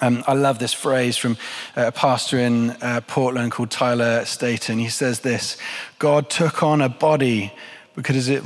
Um, 0.00 0.24
I 0.26 0.32
love 0.32 0.60
this 0.60 0.72
phrase 0.72 1.18
from 1.18 1.36
a 1.76 1.92
pastor 1.92 2.38
in 2.38 2.70
uh, 2.70 3.02
Portland 3.06 3.52
called 3.52 3.70
Tyler 3.70 4.24
Staton. 4.24 4.78
He 4.78 4.88
says 4.88 5.20
this 5.20 5.58
God 5.98 6.30
took 6.30 6.62
on 6.62 6.80
a 6.80 6.88
body 6.88 7.52
because 7.94 8.28
it, 8.28 8.42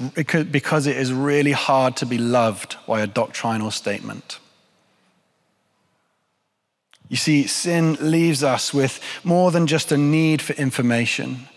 because 0.53 0.87
it 0.87 0.97
is 0.97 1.13
really 1.13 1.53
hard 1.53 1.97
to 1.97 2.07
be 2.07 2.19
loved 2.19 2.77
by 2.87 3.01
a 3.01 3.07
doctrinal 3.07 3.71
statement. 3.71 4.39
You 7.09 7.17
see, 7.17 7.47
sin 7.47 7.97
leaves 8.01 8.45
us 8.45 8.75
with 8.75 9.01
more 9.25 9.51
than 9.51 9.67
just 9.67 9.91
a 9.93 9.97
need 9.97 10.43
for 10.43 10.53
information, 10.55 11.49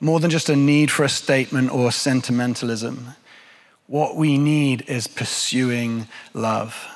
more 0.00 0.20
than 0.20 0.30
just 0.30 0.48
a 0.48 0.54
need 0.54 0.90
for 0.90 1.02
a 1.02 1.08
statement 1.08 1.72
or 1.72 1.90
sentimentalism. 1.90 3.08
What 3.88 4.14
we 4.14 4.38
need 4.38 4.84
is 4.88 5.08
pursuing 5.08 6.06
love 6.32 6.86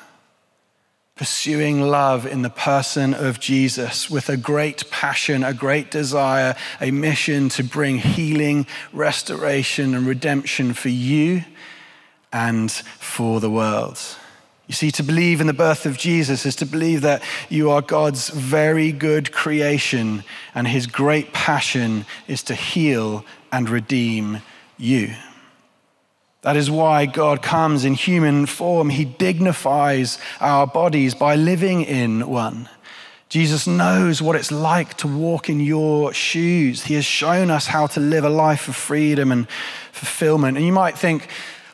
pursuing 1.17 1.81
love 1.81 2.27
in 2.27 2.43
the 2.43 2.51
person 2.51 3.15
of 3.15 3.39
Jesus 3.39 4.11
with 4.11 4.29
a 4.29 4.37
great 4.37 4.91
passion, 4.91 5.45
a 5.45 5.55
great 5.55 5.91
desire, 5.91 6.57
a 6.81 6.91
mission 6.91 7.49
to 7.51 7.63
bring 7.63 7.99
healing, 7.99 8.67
restoration, 8.93 9.95
and 9.95 10.07
redemption 10.07 10.75
for 10.75 10.89
you 10.89 11.45
and 12.33 12.71
for 12.73 13.39
the 13.39 13.51
world. 13.51 14.01
You 14.67 14.75
see, 14.75 14.91
to 14.93 15.03
believe 15.05 15.41
in 15.41 15.47
the 15.47 15.53
birth 15.53 15.87
of 15.87 15.99
Jesus 15.99 16.47
is 16.47 16.57
to 16.57 16.67
believe 16.67 17.03
that 17.03 17.23
you 17.49 17.71
are 17.71 17.83
God's 17.83 18.31
very 18.31 18.91
good 18.91 19.31
creation, 19.31 20.25
and 20.55 20.67
his 20.67 20.87
great 20.87 21.33
passion 21.33 22.07
is 22.27 22.43
to 22.45 22.55
heal 22.55 23.25
and 23.53 23.69
redeem 23.69 24.41
you. 24.79 25.15
That 26.45 26.57
is 26.57 26.71
why 26.71 27.07
God 27.07 27.41
comes 27.41 27.87
in 27.87 27.95
human 27.95 28.45
form. 28.45 28.91
He 28.91 29.07
dignifies 29.07 30.19
our 30.41 30.67
bodies 30.67 31.15
by 31.15 31.37
living 31.37 31.83
in 31.83 32.29
one. 32.29 32.69
Jesus 33.31 33.67
knows 33.67 34.21
what 34.21 34.37
it's 34.37 34.53
like 34.53 34.95
to 34.99 35.09
walk 35.09 35.49
in 35.49 35.59
your 35.59 36.13
shoes. 36.13 36.85
He 36.85 36.95
has 36.95 37.07
shown 37.07 37.51
us 37.51 37.67
how 37.67 37.87
to 37.89 38.01
live 38.01 38.25
a 38.25 38.29
life 38.29 38.69
of 38.69 38.77
freedom 38.77 39.33
and 39.33 39.49
fulfillment. 39.91 40.59
And 40.59 40.67
you 40.67 40.73
might 40.73 40.99
think, 40.99 41.29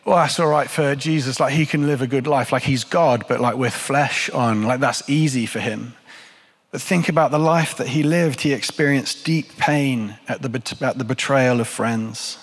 well, 0.05 0.19
that's 0.19 0.39
all 0.39 0.47
right 0.47 0.71
for 0.71 0.95
Jesus. 0.95 1.41
Like 1.41 1.53
he 1.53 1.67
can 1.67 1.89
live 1.89 2.01
a 2.01 2.07
good 2.07 2.29
life, 2.29 2.53
like 2.53 2.63
he's 2.63 2.85
God, 2.85 3.25
but 3.27 3.41
like 3.41 3.57
with 3.57 3.75
flesh 3.75 4.31
on. 4.31 4.63
Like 4.63 4.79
that's 4.79 5.11
easy 5.11 5.47
for 5.47 5.59
him. 5.59 5.95
But 6.71 6.81
think 6.81 7.09
about 7.09 7.33
the 7.33 7.41
life 7.41 7.77
that 7.79 7.89
he 7.89 8.05
lived. 8.05 8.43
He 8.43 8.53
experienced 8.53 9.25
deep 9.25 9.57
pain 9.57 10.17
at 10.29 10.43
the, 10.43 10.77
at 10.81 10.97
the 10.97 11.05
betrayal 11.05 11.61
of 11.61 11.67
friends. 11.67 12.39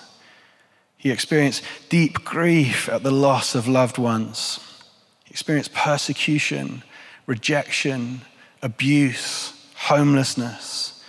He 0.98 1.12
experienced 1.12 1.64
deep 1.90 2.26
grief 2.26 2.90
at 2.90 3.04
the 3.04 3.12
loss 3.12 3.54
of 3.54 3.68
loved 3.68 3.98
ones. 3.98 4.60
He 5.26 5.32
experienced 5.32 5.74
persecution, 5.74 6.84
rejection, 7.28 8.22
abuse, 8.64 9.54
homelessness. 9.76 11.04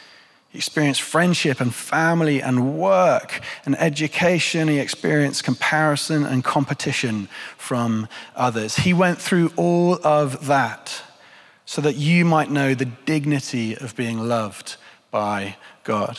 He 0.51 0.59
experienced 0.59 1.03
friendship 1.03 1.61
and 1.61 1.75
family 1.75 2.43
and 2.43 2.79
work 2.79 3.41
and 3.65 3.79
education. 3.79 4.69
He 4.69 4.79
experienced 4.79 5.45
comparison 5.45 6.25
and 6.25 6.45
competition 6.45 7.29
from 7.57 8.09
others. 8.37 8.77
He 8.77 8.93
went 8.93 9.19
through 9.19 9.53
all 9.57 9.99
of 10.05 10.47
that 10.47 11.03
so 11.65 11.81
that 11.83 11.97
you 11.97 12.25
might 12.25 12.51
know 12.51 12.75
the 12.75 12.87
dignity 12.87 13.77
of 13.77 13.97
being 13.97 14.21
loved 14.21 14.77
by 15.11 15.57
God 15.85 16.19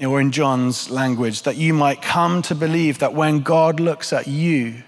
or 0.00 0.20
in 0.20 0.30
John's 0.30 0.90
language, 0.90 1.42
that 1.42 1.56
you 1.56 1.74
might 1.74 2.02
come 2.02 2.42
to 2.42 2.54
believe 2.54 2.98
that 2.98 3.14
when 3.14 3.40
God 3.40 3.80
looks 3.80 4.12
at 4.12 4.28
you, 4.28 4.82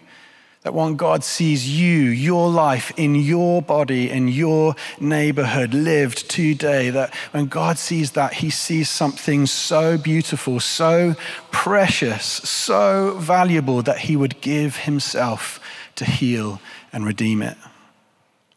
that 0.62 0.74
when 0.74 0.96
God 0.96 1.24
sees 1.24 1.68
you, 1.68 2.02
your 2.10 2.50
life 2.50 2.92
in 2.98 3.14
your 3.14 3.62
body, 3.62 4.10
in 4.10 4.28
your 4.28 4.74
neighborhood 5.00 5.72
lived 5.72 6.30
today, 6.30 6.90
that 6.90 7.14
when 7.30 7.46
God 7.46 7.78
sees 7.78 8.10
that, 8.12 8.34
he 8.34 8.50
sees 8.50 8.88
something 8.88 9.46
so 9.46 9.96
beautiful, 9.96 10.60
so 10.60 11.16
precious, 11.50 12.24
so 12.24 13.16
valuable 13.18 13.80
that 13.82 14.00
he 14.00 14.16
would 14.16 14.40
give 14.42 14.76
himself 14.76 15.58
to 15.96 16.04
heal 16.04 16.60
and 16.92 17.06
redeem 17.06 17.40
it. 17.40 17.56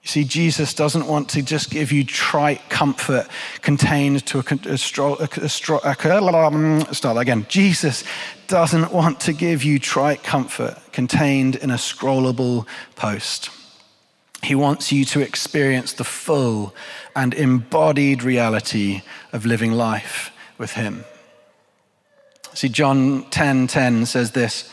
You 0.03 0.09
see, 0.09 0.23
Jesus 0.25 0.73
doesn't 0.73 1.07
want 1.07 1.29
to 1.29 1.41
just 1.41 1.71
give 1.71 1.93
you 1.93 2.03
trite 2.03 2.69
comfort 2.69 3.25
contained 3.61 4.25
to 4.25 4.39
a, 4.39 4.43
a, 4.43 5.23
a, 5.23 5.47
a 5.85 6.45
um, 6.45 6.81
start 6.93 7.17
again. 7.17 7.45
Jesus 7.47 8.03
doesn't 8.47 8.91
want 8.91 9.21
to 9.21 9.31
give 9.31 9.63
you 9.63 9.79
trite 9.79 10.21
comfort 10.21 10.77
contained 10.91 11.55
in 11.55 11.71
a 11.71 11.75
scrollable 11.75 12.67
post. 12.97 13.49
He 14.43 14.55
wants 14.55 14.91
you 14.91 15.05
to 15.05 15.21
experience 15.21 15.93
the 15.93 16.03
full 16.03 16.75
and 17.15 17.33
embodied 17.33 18.23
reality 18.23 19.03
of 19.31 19.45
living 19.45 19.71
life 19.71 20.31
with 20.57 20.73
Him. 20.73 21.05
See, 22.53 22.67
John 22.67 23.23
10 23.29 23.67
10 23.67 24.05
says 24.05 24.31
this 24.31 24.69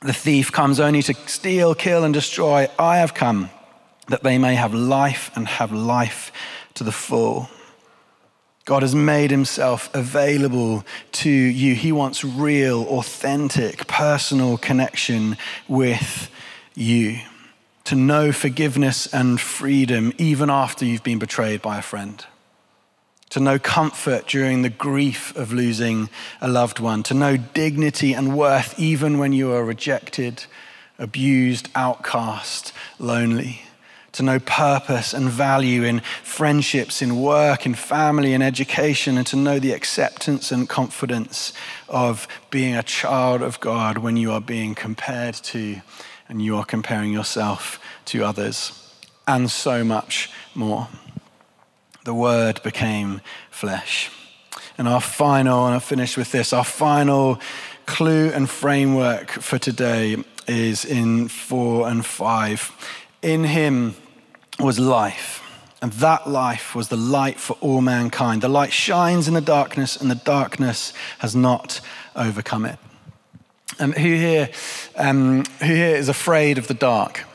the 0.00 0.12
thief 0.12 0.52
comes 0.52 0.78
only 0.78 1.02
to 1.02 1.14
steal, 1.26 1.74
kill, 1.74 2.04
and 2.04 2.14
destroy. 2.14 2.68
I 2.78 2.98
have 2.98 3.14
come 3.14 3.50
that 4.08 4.22
they 4.22 4.38
may 4.38 4.54
have 4.54 4.72
life 4.72 5.30
and 5.34 5.46
have 5.46 5.72
life 5.72 6.32
to 6.74 6.84
the 6.84 6.92
full. 6.92 7.50
God 8.64 8.82
has 8.82 8.94
made 8.94 9.30
himself 9.30 9.88
available 9.94 10.84
to 11.12 11.30
you. 11.30 11.74
He 11.74 11.90
wants 11.90 12.22
real, 12.22 12.82
authentic, 12.82 13.86
personal 13.86 14.58
connection 14.58 15.36
with 15.66 16.30
you. 16.74 17.18
To 17.84 17.96
know 17.96 18.30
forgiveness 18.30 19.06
and 19.06 19.40
freedom 19.40 20.12
even 20.18 20.50
after 20.50 20.84
you've 20.84 21.02
been 21.02 21.18
betrayed 21.18 21.62
by 21.62 21.78
a 21.78 21.82
friend. 21.82 22.24
To 23.30 23.40
know 23.40 23.58
comfort 23.58 24.26
during 24.26 24.62
the 24.62 24.70
grief 24.70 25.36
of 25.36 25.52
losing 25.52 26.08
a 26.40 26.48
loved 26.48 26.80
one, 26.80 27.02
to 27.04 27.14
know 27.14 27.36
dignity 27.36 28.12
and 28.12 28.36
worth 28.36 28.78
even 28.78 29.18
when 29.18 29.32
you 29.32 29.52
are 29.52 29.64
rejected, 29.64 30.44
abused, 30.98 31.68
outcast, 31.74 32.72
lonely, 32.98 33.62
to 34.12 34.22
know 34.22 34.38
purpose 34.40 35.12
and 35.12 35.28
value 35.28 35.82
in 35.82 36.00
friendships, 36.22 37.02
in 37.02 37.20
work, 37.20 37.66
in 37.66 37.74
family, 37.74 38.32
in 38.32 38.42
education, 38.42 39.18
and 39.18 39.26
to 39.26 39.36
know 39.36 39.58
the 39.58 39.72
acceptance 39.72 40.50
and 40.50 40.68
confidence 40.68 41.52
of 41.88 42.26
being 42.50 42.74
a 42.74 42.82
child 42.82 43.42
of 43.42 43.60
God 43.60 43.98
when 43.98 44.16
you 44.16 44.32
are 44.32 44.40
being 44.40 44.74
compared 44.74 45.34
to 45.34 45.80
and 46.28 46.42
you 46.42 46.56
are 46.56 46.64
comparing 46.64 47.12
yourself 47.12 47.78
to 48.06 48.24
others, 48.24 48.72
and 49.26 49.50
so 49.50 49.84
much 49.84 50.30
more 50.54 50.88
the 52.08 52.14
Word 52.14 52.62
became 52.62 53.20
flesh. 53.50 54.10
And 54.78 54.88
our 54.88 54.98
final, 55.02 55.66
and 55.66 55.74
I'll 55.74 55.80
finish 55.80 56.16
with 56.16 56.32
this, 56.32 56.54
our 56.54 56.64
final 56.64 57.38
clue 57.84 58.30
and 58.30 58.48
framework 58.48 59.30
for 59.30 59.58
today 59.58 60.16
is 60.46 60.86
in 60.86 61.28
four 61.28 61.86
and 61.86 62.06
five. 62.06 62.72
In 63.20 63.44
him 63.44 63.94
was 64.58 64.78
life, 64.78 65.42
and 65.82 65.92
that 66.04 66.26
life 66.26 66.74
was 66.74 66.88
the 66.88 66.96
light 66.96 67.38
for 67.38 67.58
all 67.60 67.82
mankind. 67.82 68.40
The 68.40 68.48
light 68.48 68.72
shines 68.72 69.28
in 69.28 69.34
the 69.34 69.42
darkness, 69.42 69.94
and 69.94 70.10
the 70.10 70.22
darkness 70.24 70.94
has 71.18 71.36
not 71.36 71.82
overcome 72.16 72.64
it. 72.64 72.78
Um, 73.78 73.92
who, 73.92 74.14
here, 74.14 74.48
um, 74.96 75.44
who 75.60 75.74
here 75.74 75.96
is 75.96 76.08
afraid 76.08 76.56
of 76.56 76.68
the 76.68 76.74
dark? 76.74 77.27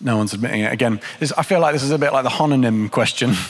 No 0.00 0.16
one's 0.16 0.32
admitting 0.32 0.60
it. 0.60 0.72
Again, 0.72 1.00
this, 1.20 1.32
I 1.32 1.42
feel 1.42 1.60
like 1.60 1.72
this 1.72 1.82
is 1.82 1.90
a 1.90 1.98
bit 1.98 2.12
like 2.12 2.24
the 2.24 2.30
homonym 2.30 2.90
question. 2.90 3.34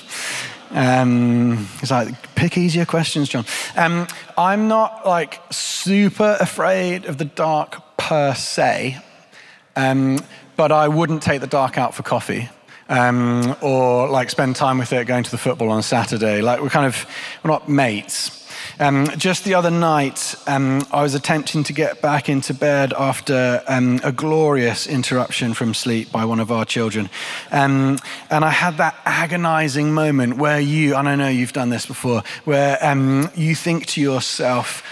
Um, 0.70 1.68
it's 1.80 1.90
like, 1.90 2.34
pick 2.34 2.58
easier 2.58 2.84
questions, 2.84 3.28
Jon. 3.28 3.44
Um, 3.76 4.06
I'm 4.36 4.68
not 4.68 5.06
like 5.06 5.40
super 5.50 6.36
afraid 6.40 7.06
of 7.06 7.18
the 7.18 7.24
dark 7.24 7.96
per 7.96 8.34
se, 8.34 8.98
um, 9.76 10.18
but 10.56 10.72
I 10.72 10.88
wouldn't 10.88 11.22
take 11.22 11.40
the 11.40 11.46
dark 11.46 11.78
out 11.78 11.94
for 11.94 12.02
coffee. 12.02 12.48
Um, 12.88 13.56
or 13.62 14.08
like 14.08 14.30
spend 14.30 14.54
time 14.54 14.78
with 14.78 14.92
it 14.92 15.06
going 15.06 15.24
to 15.24 15.30
the 15.30 15.38
football 15.38 15.70
on 15.70 15.82
Saturday. 15.82 16.40
Like 16.40 16.60
we're 16.60 16.68
kind 16.68 16.86
of, 16.86 17.06
we're 17.42 17.50
not 17.50 17.68
mates. 17.68 18.45
Um, 18.78 19.06
just 19.16 19.44
the 19.44 19.54
other 19.54 19.70
night, 19.70 20.34
um, 20.46 20.86
I 20.92 21.02
was 21.02 21.14
attempting 21.14 21.64
to 21.64 21.72
get 21.72 22.02
back 22.02 22.28
into 22.28 22.52
bed 22.52 22.92
after 22.92 23.62
um, 23.68 24.00
a 24.04 24.12
glorious 24.12 24.86
interruption 24.86 25.54
from 25.54 25.72
sleep 25.72 26.12
by 26.12 26.26
one 26.26 26.40
of 26.40 26.52
our 26.52 26.66
children. 26.66 27.08
Um, 27.50 27.98
and 28.30 28.44
I 28.44 28.50
had 28.50 28.76
that 28.76 28.94
agonizing 29.06 29.94
moment 29.94 30.36
where 30.36 30.60
you, 30.60 30.94
and 30.94 31.08
I 31.08 31.16
know 31.16 31.28
you've 31.28 31.54
done 31.54 31.70
this 31.70 31.86
before, 31.86 32.22
where 32.44 32.78
um, 32.84 33.30
you 33.34 33.54
think 33.54 33.86
to 33.86 34.00
yourself, 34.00 34.82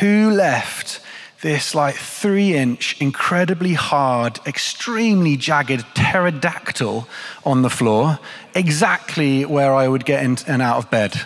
who 0.00 0.30
left? 0.30 1.00
this 1.44 1.74
like 1.74 1.94
three 1.94 2.54
inch, 2.54 2.98
incredibly 3.02 3.74
hard, 3.74 4.40
extremely 4.46 5.36
jagged 5.36 5.84
pterodactyl 5.94 7.06
on 7.44 7.60
the 7.60 7.68
floor, 7.68 8.18
exactly 8.54 9.44
where 9.44 9.74
I 9.74 9.86
would 9.86 10.06
get 10.06 10.24
in 10.24 10.38
and 10.46 10.62
out 10.62 10.78
of 10.78 10.90
bed. 10.90 11.20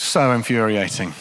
So 0.00 0.30
infuriating. 0.30 1.12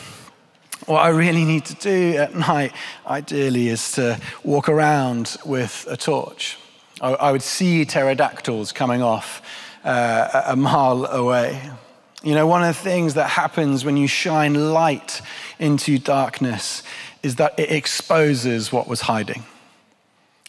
What 0.86 1.00
I 1.00 1.10
really 1.10 1.46
need 1.46 1.66
to 1.66 1.74
do 1.74 2.18
at 2.18 2.36
night, 2.36 2.74
ideally, 3.08 3.70
is 3.70 3.94
to 3.94 4.22
walk 4.44 4.70
around 4.70 5.36
with 5.44 5.88
a 5.90 5.98
torch. 5.98 6.60
I, 7.02 7.14
I 7.14 7.32
would 7.32 7.42
see 7.42 7.86
pterodactyls 7.86 8.72
coming 8.72 9.02
off 9.02 9.42
uh, 9.84 10.44
a 10.46 10.56
mile 10.56 11.06
away. 11.06 11.60
You 12.22 12.36
know, 12.36 12.46
one 12.46 12.62
of 12.62 12.68
the 12.68 12.82
things 12.84 13.16
that 13.16 13.32
happens 13.32 13.84
when 13.84 13.98
you 13.98 14.08
shine 14.08 14.72
light 14.72 15.22
into 15.58 15.98
darkness 15.98 16.84
is 17.24 17.38
that 17.38 17.60
it 17.60 17.72
exposes 17.72 18.72
what 18.72 18.88
was 18.88 19.02
hiding. 19.02 19.44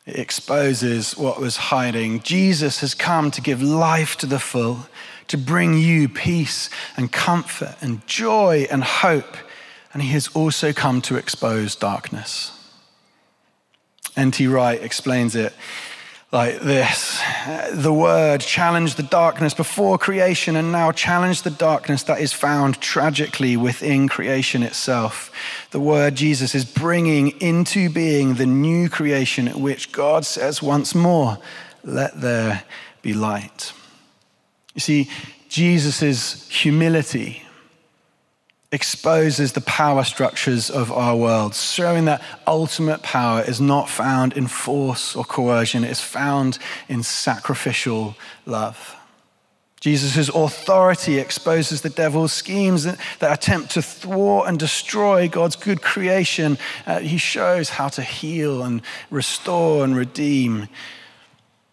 It 0.04 0.18
exposes 0.18 1.16
what 1.16 1.40
was 1.40 1.56
hiding. 1.56 2.20
Jesus 2.20 2.80
has 2.80 2.94
come 2.94 3.30
to 3.30 3.40
give 3.40 3.62
life 3.62 4.16
to 4.18 4.26
the 4.26 4.38
full 4.38 4.86
to 5.28 5.38
bring 5.38 5.78
you 5.78 6.08
peace 6.08 6.70
and 6.96 7.12
comfort 7.12 7.76
and 7.80 8.06
joy 8.06 8.66
and 8.70 8.82
hope. 8.82 9.36
And 9.92 10.02
he 10.02 10.08
has 10.10 10.28
also 10.28 10.72
come 10.72 11.00
to 11.02 11.16
expose 11.16 11.74
darkness. 11.74 12.52
N.T. 14.16 14.46
Wright 14.48 14.82
explains 14.82 15.36
it 15.36 15.54
like 16.30 16.60
this 16.60 17.22
The 17.72 17.92
word 17.92 18.40
challenged 18.40 18.96
the 18.96 19.02
darkness 19.02 19.54
before 19.54 19.96
creation 19.96 20.56
and 20.56 20.72
now 20.72 20.92
challenged 20.92 21.44
the 21.44 21.50
darkness 21.50 22.02
that 22.04 22.20
is 22.20 22.32
found 22.32 22.80
tragically 22.80 23.56
within 23.56 24.08
creation 24.08 24.62
itself. 24.62 25.30
The 25.70 25.80
word 25.80 26.16
Jesus 26.16 26.54
is 26.54 26.64
bringing 26.64 27.28
into 27.40 27.88
being 27.88 28.34
the 28.34 28.46
new 28.46 28.88
creation 28.88 29.48
at 29.48 29.56
which 29.56 29.92
God 29.92 30.26
says 30.26 30.62
once 30.62 30.94
more, 30.94 31.38
Let 31.84 32.20
there 32.20 32.64
be 33.02 33.14
light. 33.14 33.72
You 34.78 34.80
see, 34.80 35.10
Jesus' 35.48 36.48
humility 36.48 37.42
exposes 38.70 39.50
the 39.50 39.60
power 39.62 40.04
structures 40.04 40.70
of 40.70 40.92
our 40.92 41.16
world, 41.16 41.56
showing 41.56 42.04
that 42.04 42.22
ultimate 42.46 43.02
power 43.02 43.42
is 43.42 43.60
not 43.60 43.88
found 43.88 44.34
in 44.34 44.46
force 44.46 45.16
or 45.16 45.24
coercion, 45.24 45.82
it 45.82 45.90
is 45.90 46.00
found 46.00 46.60
in 46.88 47.02
sacrificial 47.02 48.14
love. 48.46 48.94
Jesus' 49.80 50.28
authority 50.28 51.18
exposes 51.18 51.82
the 51.82 51.90
devil's 51.90 52.32
schemes 52.32 52.84
that, 52.84 53.00
attempt 53.20 53.72
to 53.72 53.82
thwart 53.82 54.48
and 54.48 54.60
destroy 54.60 55.28
God's 55.28 55.56
good 55.56 55.82
creation. 55.82 56.56
Uh, 56.86 57.00
he 57.00 57.18
shows 57.18 57.70
how 57.70 57.88
to 57.88 58.02
heal 58.02 58.62
and 58.62 58.82
restore 59.10 59.82
and 59.82 59.96
redeem. 59.96 60.68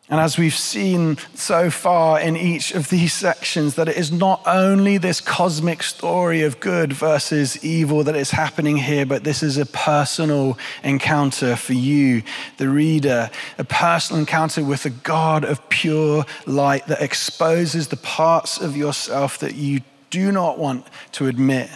And 0.07 0.19
as 0.19 0.37
we've 0.37 0.55
seen 0.55 1.17
so 1.33 1.71
far 1.71 2.19
in 2.19 2.37
each 2.37 2.75
of 2.75 2.89
these 2.89 3.11
sections, 3.11 3.73
that 3.73 3.89
it 3.89 3.97
is 3.97 4.11
not 4.11 4.39
only 4.45 4.99
this 4.99 5.19
cosmic 5.19 5.81
story 5.81 6.43
of 6.43 6.59
good 6.59 6.93
versus 6.93 7.63
evil 7.65 8.03
that 8.03 8.15
is 8.15 8.29
happening 8.29 8.77
here, 8.77 9.07
but 9.07 9.23
this 9.23 9.41
is 9.41 9.57
a 9.57 9.65
personal 9.65 10.59
encounter 10.83 11.55
for 11.55 11.73
you, 11.73 12.21
the 12.57 12.69
reader, 12.69 13.31
a 13.57 13.63
personal 13.63 14.19
encounter 14.19 14.63
with 14.63 14.85
a 14.85 14.91
God 14.91 15.43
of 15.43 15.67
pure 15.69 16.23
light 16.45 16.85
that 16.85 17.01
exposes 17.01 17.87
the 17.87 17.97
parts 17.97 18.61
of 18.61 18.77
yourself 18.77 19.39
that 19.39 19.55
you 19.55 19.81
do 20.11 20.31
not 20.31 20.59
want 20.59 20.85
to 21.13 21.25
admit 21.25 21.69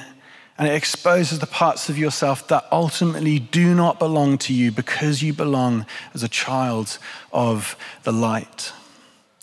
and 0.60 0.68
it 0.68 0.76
exposes 0.76 1.40
the 1.40 1.48
parts 1.48 1.88
of 1.88 1.98
yourself 1.98 2.48
that 2.50 2.68
ultimately 2.70 3.40
do 3.40 3.74
not 3.74 3.98
belong 3.98 4.38
to 4.38 4.54
you 4.54 4.72
because 4.74 5.24
you 5.24 5.34
belong 5.34 5.86
as 6.14 6.22
a 6.22 6.28
child 6.28 7.00
of 7.32 7.78
the 8.04 8.12
light. 8.12 8.74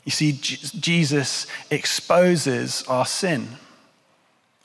You 0.05 0.13
see, 0.13 0.33
Jesus 0.33 1.47
exposes 1.71 2.85
our 2.87 3.07
sin 3.07 3.49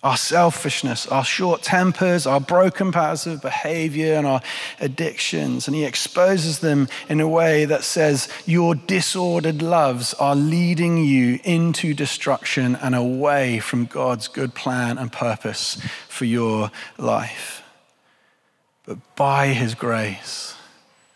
our 0.03 0.17
selfishness, 0.17 1.05
our 1.07 1.23
short 1.23 1.61
tempers, 1.61 2.25
our 2.25 2.39
broken 2.39 2.91
patterns 2.91 3.27
of 3.27 3.41
behavior, 3.41 4.15
and 4.15 4.25
our 4.25 4.41
addictions. 4.79 5.67
And 5.67 5.75
he 5.75 5.85
exposes 5.85 6.59
them 6.59 6.87
in 7.07 7.19
a 7.19 7.27
way 7.27 7.65
that 7.65 7.83
says, 7.83 8.27
Your 8.47 8.73
disordered 8.73 9.61
loves 9.61 10.15
are 10.15 10.35
leading 10.35 10.97
you 10.97 11.39
into 11.43 11.93
destruction 11.93 12.75
and 12.77 12.95
away 12.95 13.59
from 13.59 13.85
God's 13.85 14.27
good 14.27 14.55
plan 14.55 14.97
and 14.97 15.11
purpose 15.11 15.79
for 16.07 16.25
your 16.25 16.71
life. 16.97 17.61
But 18.85 18.97
by 19.15 19.47
his 19.47 19.75
grace, 19.75 20.55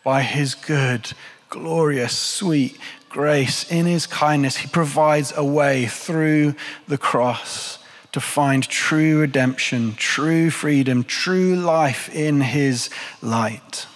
by 0.04 0.22
his 0.22 0.54
good, 0.54 1.12
glorious, 1.48 2.16
sweet 2.16 2.78
grace, 3.08 3.68
in 3.68 3.86
his 3.86 4.06
kindness, 4.06 4.58
he 4.58 4.68
provides 4.68 5.32
a 5.36 5.44
way 5.44 5.86
through 5.86 6.54
the 6.86 6.98
cross 6.98 7.75
to 8.16 8.20
find 8.22 8.66
true 8.66 9.20
redemption, 9.20 9.94
true 9.94 10.48
freedom, 10.48 11.04
true 11.04 11.54
life 11.54 12.08
in 12.14 12.40
His 12.40 12.88
light. 13.20 13.86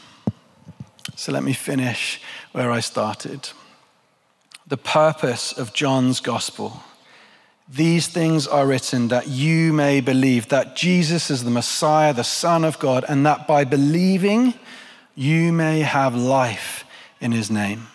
So 1.16 1.32
let 1.32 1.42
me 1.42 1.54
finish 1.54 2.20
where 2.52 2.70
I 2.70 2.80
started. 2.80 3.48
The 4.66 4.76
purpose 4.76 5.56
of 5.56 5.72
John's 5.72 6.20
gospel. 6.20 6.82
These 7.66 8.08
things 8.08 8.46
are 8.46 8.66
written 8.66 9.08
that 9.08 9.28
you 9.28 9.72
may 9.72 10.02
believe 10.02 10.50
that 10.50 10.76
Jesus 10.76 11.30
is 11.30 11.42
the 11.42 11.50
Messiah, 11.50 12.12
the 12.12 12.22
Son 12.22 12.62
of 12.62 12.78
God, 12.78 13.06
and 13.08 13.24
that 13.24 13.48
by 13.48 13.64
believing 13.64 14.52
you 15.14 15.50
may 15.50 15.80
have 15.80 16.14
life 16.14 16.84
in 17.22 17.32
his 17.32 17.50
name. 17.50 17.86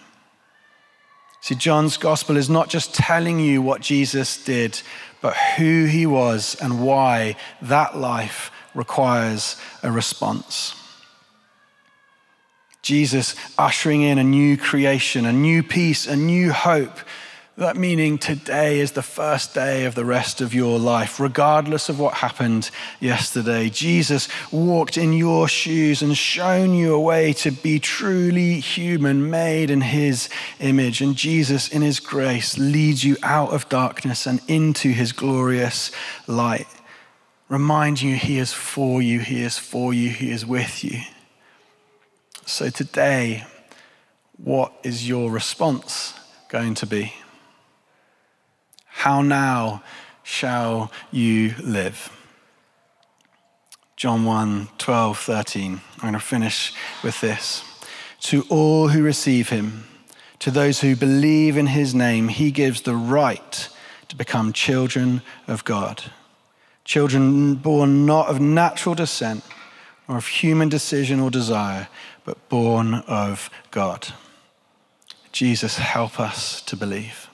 See, 1.41 1.53
John's 1.53 1.97
gospel 1.97 2.38
is 2.38 2.49
not 2.49 2.69
just 2.69 2.95
telling 2.95 3.39
you 3.39 3.61
what 3.61 3.80
Jesus 3.80 4.43
did, 4.43 4.82
but 5.26 5.36
who 5.57 5.86
he 5.86 6.05
was 6.05 6.55
and 6.61 6.86
why 6.86 7.36
that 7.59 7.97
life 7.97 8.51
requires 8.76 9.59
a 9.82 9.91
response. 9.91 10.76
Jesus 12.84 13.36
ushering 13.57 14.03
in 14.03 14.19
a 14.19 14.23
new 14.23 14.55
creation, 14.55 15.26
a 15.26 15.34
new 15.34 15.63
peace, 15.63 16.05
a 16.05 16.15
new 16.15 16.51
hope 16.51 16.99
That 17.57 17.77
meaning 17.77 18.17
today 18.17 18.81
is 18.81 18.91
the 18.91 19.01
first 19.01 19.53
day 19.53 19.85
of 19.85 19.95
the 19.95 20.03
rest 20.03 20.41
of 20.41 20.53
your 20.53 20.77
life, 20.77 21.21
regardless 21.21 21.87
of 21.87 21.97
what 21.97 22.15
happened 22.15 22.69
yesterday. 22.99 23.69
Jesus 23.69 24.27
walked 24.51 24.97
in 24.97 25.13
your 25.13 25.47
shoes 25.47 26.01
and 26.01 26.17
shown 26.17 26.73
you 26.73 26.93
a 26.93 26.99
way 26.99 27.31
to 27.31 27.51
be 27.51 27.79
truly 27.79 28.59
human, 28.59 29.29
made 29.29 29.69
in 29.69 29.79
his 29.79 30.27
image. 30.59 30.99
And 30.99 31.15
Jesus, 31.15 31.69
in 31.69 31.81
his 31.81 32.01
grace, 32.01 32.57
leads 32.57 33.05
you 33.05 33.15
out 33.23 33.53
of 33.53 33.69
darkness 33.69 34.27
and 34.27 34.41
into 34.49 34.89
his 34.89 35.13
glorious 35.13 35.91
light, 36.27 36.67
reminding 37.47 38.09
you 38.09 38.15
he 38.17 38.37
is 38.37 38.51
for 38.51 39.01
you, 39.01 39.21
he 39.21 39.43
is 39.43 39.57
for 39.57 39.93
you, 39.93 40.09
he 40.09 40.29
is 40.29 40.45
with 40.45 40.83
you. 40.83 40.99
So 42.45 42.69
today, 42.69 43.45
what 44.35 44.73
is 44.83 45.07
your 45.07 45.31
response 45.31 46.19
going 46.49 46.75
to 46.75 46.85
be? 46.85 47.13
How 48.95 49.21
now 49.21 49.83
shall 50.23 50.91
you 51.11 51.53
live? 51.61 52.09
John 53.97 54.25
1 54.25 54.69
12, 54.77 55.19
13. 55.19 55.81
I'm 55.95 55.99
going 55.99 56.13
to 56.13 56.19
finish 56.19 56.73
with 57.03 57.21
this. 57.21 57.63
To 58.21 58.45
all 58.49 58.87
who 58.87 59.03
receive 59.03 59.49
him, 59.49 59.85
to 60.39 60.49
those 60.49 60.79
who 60.81 60.95
believe 60.95 61.57
in 61.57 61.67
his 61.67 61.93
name, 61.93 62.29
he 62.29 62.51
gives 62.51 62.81
the 62.81 62.95
right 62.95 63.69
to 64.07 64.15
become 64.15 64.53
children 64.53 65.21
of 65.47 65.63
God. 65.65 66.03
Children 66.85 67.55
born 67.55 68.05
not 68.05 68.29
of 68.29 68.39
natural 68.39 68.95
descent 68.95 69.43
or 70.07 70.17
of 70.17 70.25
human 70.25 70.69
decision 70.69 71.19
or 71.19 71.29
desire, 71.29 71.89
but 72.23 72.49
born 72.49 72.95
of 73.07 73.49
God. 73.71 74.07
Jesus, 75.31 75.77
help 75.77 76.19
us 76.19 76.61
to 76.61 76.75
believe. 76.75 77.24